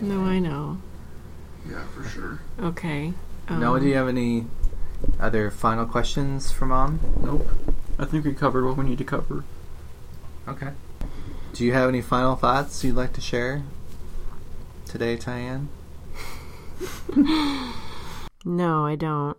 No, 0.00 0.22
I 0.22 0.38
know. 0.38 0.78
Yeah, 1.68 1.82
for 1.94 2.04
sure. 2.08 2.40
Okay. 2.60 3.12
Noah, 3.50 3.76
Um, 3.76 3.80
do 3.82 3.86
you 3.88 3.94
have 3.94 4.08
any 4.08 4.46
other 5.20 5.50
final 5.50 5.84
questions 5.86 6.50
for 6.50 6.66
mom? 6.66 7.00
Nope. 7.22 7.46
I 7.98 8.04
think 8.06 8.24
we 8.24 8.32
covered 8.34 8.64
what 8.64 8.76
we 8.76 8.84
need 8.84 8.98
to 8.98 9.04
cover. 9.04 9.44
Okay. 10.48 10.70
Do 11.52 11.64
you 11.64 11.72
have 11.74 11.88
any 11.88 12.00
final 12.02 12.36
thoughts 12.36 12.82
you'd 12.84 12.96
like 12.96 13.12
to 13.14 13.20
share 13.20 13.62
today, 14.86 15.16
Tyann? 15.16 15.66
No, 18.44 18.86
I 18.86 18.94
don't. 18.94 19.36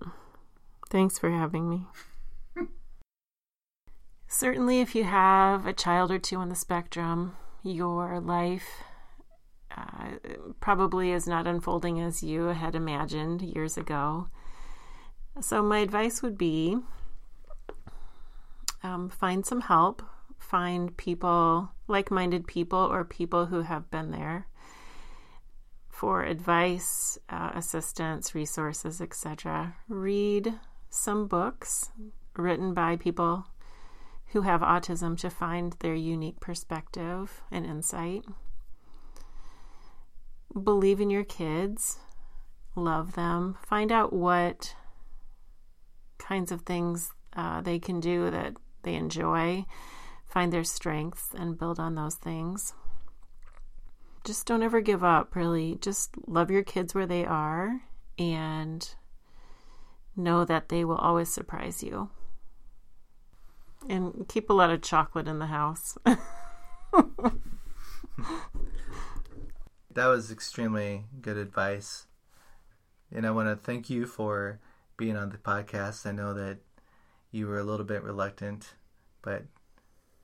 Thanks 0.89 1.19
for 1.19 1.29
having 1.29 1.69
me. 1.69 1.85
Certainly, 4.27 4.81
if 4.81 4.95
you 4.95 5.03
have 5.03 5.65
a 5.65 5.73
child 5.73 6.11
or 6.11 6.19
two 6.19 6.37
on 6.37 6.49
the 6.49 6.55
spectrum, 6.55 7.35
your 7.63 8.19
life 8.19 8.83
uh, 9.75 10.17
probably 10.59 11.11
is 11.11 11.27
not 11.27 11.47
unfolding 11.47 11.99
as 11.99 12.23
you 12.23 12.45
had 12.45 12.75
imagined 12.75 13.41
years 13.41 13.77
ago. 13.77 14.29
So, 15.41 15.61
my 15.61 15.79
advice 15.79 16.21
would 16.21 16.37
be 16.37 16.77
um, 18.83 19.09
find 19.09 19.45
some 19.45 19.61
help, 19.61 20.03
find 20.37 20.95
people, 20.95 21.71
like 21.87 22.11
minded 22.11 22.47
people, 22.47 22.79
or 22.79 23.03
people 23.03 23.47
who 23.47 23.61
have 23.61 23.91
been 23.91 24.11
there 24.11 24.47
for 25.89 26.23
advice, 26.23 27.17
uh, 27.29 27.51
assistance, 27.55 28.33
resources, 28.33 29.01
etc. 29.01 29.75
Read 29.87 30.53
some 30.89 31.27
books 31.27 31.91
written 32.35 32.73
by 32.73 32.95
people 32.95 33.47
who 34.27 34.41
have 34.41 34.61
autism 34.61 35.17
to 35.19 35.29
find 35.29 35.73
their 35.79 35.95
unique 35.95 36.39
perspective 36.39 37.41
and 37.51 37.65
insight. 37.65 38.23
Believe 40.63 40.99
in 40.99 41.09
your 41.09 41.23
kids, 41.23 41.99
love 42.75 43.13
them, 43.13 43.57
find 43.65 43.91
out 43.91 44.13
what 44.13 44.75
kinds 46.17 46.51
of 46.51 46.61
things 46.61 47.11
uh, 47.33 47.61
they 47.61 47.79
can 47.79 47.99
do 47.99 48.29
that 48.29 48.53
they 48.83 48.95
enjoy, 48.95 49.65
find 50.25 50.53
their 50.53 50.63
strengths, 50.63 51.29
and 51.33 51.57
build 51.57 51.79
on 51.79 51.95
those 51.95 52.15
things 52.15 52.73
just 54.29 54.45
don't 54.45 54.63
ever 54.63 54.81
give 54.81 55.03
up, 55.03 55.35
really. 55.35 55.77
Just 55.81 56.11
love 56.27 56.51
your 56.51 56.63
kids 56.63 56.93
where 56.93 57.07
they 57.07 57.25
are 57.25 57.81
and 58.17 58.95
know 60.19 60.45
that 60.45 60.69
they 60.69 60.85
will 60.85 60.97
always 60.97 61.29
surprise 61.29 61.81
you. 61.83 62.09
And 63.87 64.27
keep 64.27 64.49
a 64.49 64.53
lot 64.53 64.69
of 64.69 64.81
chocolate 64.81 65.27
in 65.27 65.39
the 65.39 65.47
house. 65.47 65.97
That 69.99 70.07
was 70.07 70.31
extremely 70.31 71.05
good 71.19 71.35
advice. 71.35 72.05
And 73.11 73.25
I 73.25 73.31
want 73.31 73.49
to 73.49 73.55
thank 73.55 73.89
you 73.89 74.05
for 74.05 74.59
being 74.97 75.17
on 75.17 75.29
the 75.29 75.37
podcast. 75.37 76.05
I 76.05 76.11
know 76.11 76.33
that 76.35 76.59
you 77.31 77.47
were 77.47 77.57
a 77.57 77.63
little 77.63 77.85
bit 77.85 78.03
reluctant, 78.03 78.75
but 79.21 79.43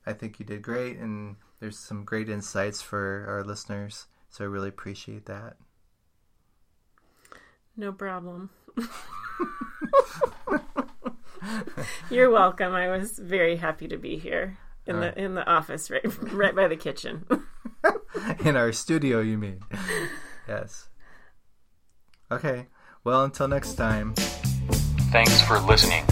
I 0.06 0.12
think 0.12 0.38
you 0.38 0.46
did 0.46 0.62
great. 0.62 0.98
And 0.98 1.36
there's 1.58 1.78
some 1.78 2.04
great 2.04 2.28
insights 2.28 2.80
for 2.80 3.26
our 3.28 3.42
listeners. 3.42 4.06
So 4.30 4.44
I 4.44 4.46
really 4.46 4.68
appreciate 4.68 5.26
that. 5.26 5.56
no 7.76 7.92
problem. 7.92 8.50
You're 12.10 12.30
welcome. 12.30 12.72
I 12.72 12.88
was 12.88 13.18
very 13.18 13.56
happy 13.56 13.88
to 13.88 13.96
be 13.96 14.18
here 14.18 14.58
in 14.86 15.00
the 15.00 15.18
in 15.18 15.34
the 15.34 15.46
office 15.46 15.90
right 15.90 16.02
right 16.32 16.54
by 16.54 16.68
the 16.68 16.76
kitchen. 16.76 17.24
In 18.44 18.56
our 18.56 18.72
studio, 18.72 19.20
you 19.20 19.36
mean? 19.36 19.60
yes. 20.48 20.88
Okay. 22.30 22.66
Well, 23.04 23.24
until 23.24 23.48
next 23.48 23.74
time. 23.74 24.14
Thanks 25.12 25.40
for 25.42 25.60
listening. 25.60 26.04